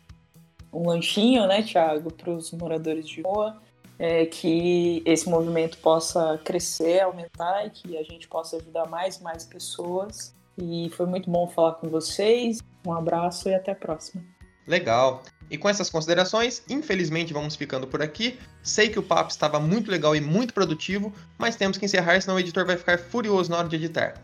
um 0.71 0.88
lanchinho, 0.88 1.47
né, 1.47 1.63
Thiago, 1.63 2.13
para 2.13 2.30
os 2.30 2.51
moradores 2.51 3.08
de 3.08 3.23
rua. 3.23 3.58
É, 3.97 4.25
que 4.25 5.01
esse 5.05 5.29
movimento 5.29 5.77
possa 5.77 6.39
crescer, 6.43 7.01
aumentar 7.01 7.65
e 7.65 7.69
que 7.69 7.97
a 7.97 8.03
gente 8.03 8.27
possa 8.27 8.58
ajudar 8.58 8.88
mais 8.88 9.17
e 9.17 9.23
mais 9.23 9.45
pessoas. 9.45 10.36
E 10.58 10.89
foi 10.95 11.05
muito 11.05 11.29
bom 11.29 11.47
falar 11.47 11.73
com 11.75 11.89
vocês. 11.89 12.60
Um 12.86 12.93
abraço 12.93 13.49
e 13.49 13.53
até 13.53 13.71
a 13.71 13.75
próxima. 13.75 14.23
Legal. 14.67 15.23
E 15.49 15.58
com 15.58 15.69
essas 15.69 15.89
considerações, 15.89 16.63
infelizmente 16.69 17.34
vamos 17.34 17.55
ficando 17.55 17.86
por 17.86 18.01
aqui. 18.01 18.39
Sei 18.63 18.89
que 18.89 18.97
o 18.97 19.03
papo 19.03 19.29
estava 19.29 19.60
muito 19.60 19.91
legal 19.91 20.15
e 20.15 20.21
muito 20.21 20.53
produtivo, 20.53 21.13
mas 21.38 21.55
temos 21.55 21.77
que 21.77 21.86
encerrar, 21.86 22.19
senão 22.19 22.36
o 22.36 22.39
editor 22.39 22.65
vai 22.65 22.75
ficar 22.75 22.97
furioso 22.97 23.51
na 23.51 23.58
hora 23.58 23.67
de 23.67 23.75
editar. 23.75 24.15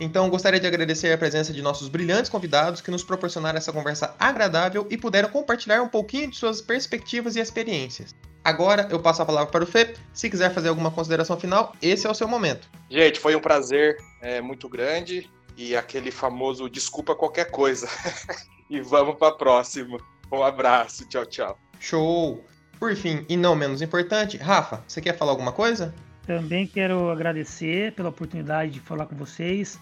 Então, 0.00 0.30
gostaria 0.30 0.60
de 0.60 0.66
agradecer 0.66 1.12
a 1.12 1.18
presença 1.18 1.52
de 1.52 1.60
nossos 1.60 1.88
brilhantes 1.88 2.30
convidados 2.30 2.80
que 2.80 2.90
nos 2.90 3.02
proporcionaram 3.02 3.58
essa 3.58 3.72
conversa 3.72 4.14
agradável 4.18 4.86
e 4.88 4.96
puderam 4.96 5.28
compartilhar 5.28 5.82
um 5.82 5.88
pouquinho 5.88 6.30
de 6.30 6.36
suas 6.36 6.60
perspectivas 6.60 7.34
e 7.34 7.40
experiências. 7.40 8.14
Agora 8.44 8.86
eu 8.90 9.00
passo 9.00 9.22
a 9.22 9.26
palavra 9.26 9.50
para 9.50 9.64
o 9.64 9.66
Fê. 9.66 9.94
Se 10.12 10.30
quiser 10.30 10.54
fazer 10.54 10.68
alguma 10.68 10.90
consideração 10.90 11.38
final, 11.38 11.74
esse 11.82 12.06
é 12.06 12.10
o 12.10 12.14
seu 12.14 12.28
momento. 12.28 12.68
Gente, 12.88 13.18
foi 13.18 13.34
um 13.34 13.40
prazer 13.40 13.96
é, 14.22 14.40
muito 14.40 14.68
grande 14.68 15.28
e 15.56 15.74
aquele 15.74 16.12
famoso 16.12 16.70
desculpa 16.70 17.16
qualquer 17.16 17.50
coisa. 17.50 17.88
e 18.70 18.80
vamos 18.80 19.16
para 19.16 19.28
a 19.28 19.32
próxima. 19.32 19.98
Um 20.30 20.42
abraço, 20.42 21.08
tchau, 21.08 21.26
tchau. 21.26 21.58
Show! 21.80 22.44
Por 22.78 22.94
fim, 22.94 23.26
e 23.28 23.36
não 23.36 23.56
menos 23.56 23.82
importante, 23.82 24.36
Rafa, 24.36 24.84
você 24.86 25.00
quer 25.00 25.16
falar 25.16 25.32
alguma 25.32 25.50
coisa? 25.50 25.92
Também 26.28 26.66
quero 26.66 27.10
agradecer 27.10 27.92
pela 27.92 28.10
oportunidade 28.10 28.72
de 28.72 28.80
falar 28.80 29.06
com 29.06 29.16
vocês, 29.16 29.80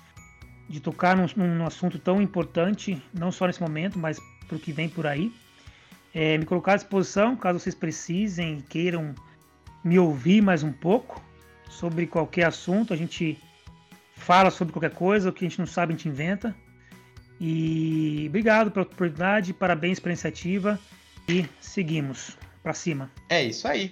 de 0.68 0.78
tocar 0.78 1.16
num, 1.16 1.26
num 1.37 1.66
assunto 1.66 1.98
tão 1.98 2.22
importante, 2.22 3.02
não 3.12 3.32
só 3.32 3.48
nesse 3.48 3.61
momento, 3.61 3.98
mas 3.98 4.20
para 4.46 4.56
o 4.56 4.61
que 4.61 4.70
vem 4.70 4.88
por 4.88 5.09
aí. 5.09 5.32
É, 6.14 6.38
me 6.38 6.44
colocar 6.44 6.74
à 6.74 6.76
disposição, 6.76 7.35
caso 7.35 7.59
vocês 7.59 7.74
precisem 7.74 8.59
e 8.59 8.62
queiram 8.62 9.12
me 9.82 9.98
ouvir 9.98 10.40
mais 10.40 10.62
um 10.62 10.70
pouco 10.70 11.20
sobre 11.68 12.06
qualquer 12.06 12.46
assunto. 12.46 12.94
A 12.94 12.96
gente 12.96 13.37
fala 14.14 14.48
sobre 14.48 14.72
qualquer 14.72 14.94
coisa, 14.94 15.30
o 15.30 15.32
que 15.32 15.44
a 15.44 15.48
gente 15.48 15.59
não 15.59 15.66
sabe 15.66 15.94
a 15.94 15.96
gente 15.96 16.09
inventa. 16.09 16.54
E 17.40 18.26
obrigado 18.28 18.70
pela 18.70 18.87
oportunidade, 18.87 19.52
parabéns 19.52 19.98
pela 19.98 20.12
iniciativa 20.12 20.78
e 21.28 21.44
seguimos 21.61 22.38
para 22.62 22.72
cima. 22.72 23.11
É 23.28 23.42
isso 23.42 23.66
aí. 23.66 23.90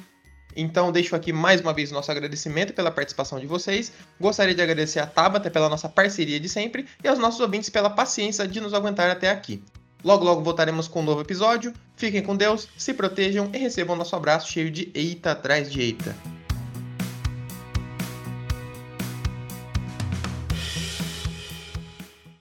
Então 0.56 0.92
deixo 0.92 1.16
aqui 1.16 1.32
mais 1.32 1.60
uma 1.60 1.72
vez 1.72 1.90
nosso 1.90 2.10
agradecimento 2.10 2.72
pela 2.72 2.90
participação 2.90 3.40
de 3.40 3.46
vocês. 3.46 3.92
Gostaria 4.20 4.54
de 4.54 4.62
agradecer 4.62 5.00
a 5.00 5.06
Tabata 5.06 5.50
pela 5.50 5.68
nossa 5.68 5.88
parceria 5.88 6.38
de 6.38 6.48
sempre 6.48 6.86
e 7.02 7.08
aos 7.08 7.18
nossos 7.18 7.40
ouvintes 7.40 7.70
pela 7.70 7.90
paciência 7.90 8.46
de 8.46 8.60
nos 8.60 8.74
aguentar 8.74 9.10
até 9.10 9.30
aqui. 9.30 9.62
Logo 10.04 10.24
logo 10.24 10.42
voltaremos 10.42 10.86
com 10.86 11.00
um 11.00 11.04
novo 11.04 11.22
episódio. 11.22 11.72
Fiquem 11.96 12.22
com 12.22 12.36
Deus, 12.36 12.68
se 12.76 12.92
protejam 12.92 13.50
e 13.54 13.58
recebam 13.58 13.96
nosso 13.96 14.14
abraço 14.14 14.52
cheio 14.52 14.70
de 14.70 14.90
eita 14.94 15.32
atrás 15.32 15.72
de 15.72 15.80
eita. 15.80 16.43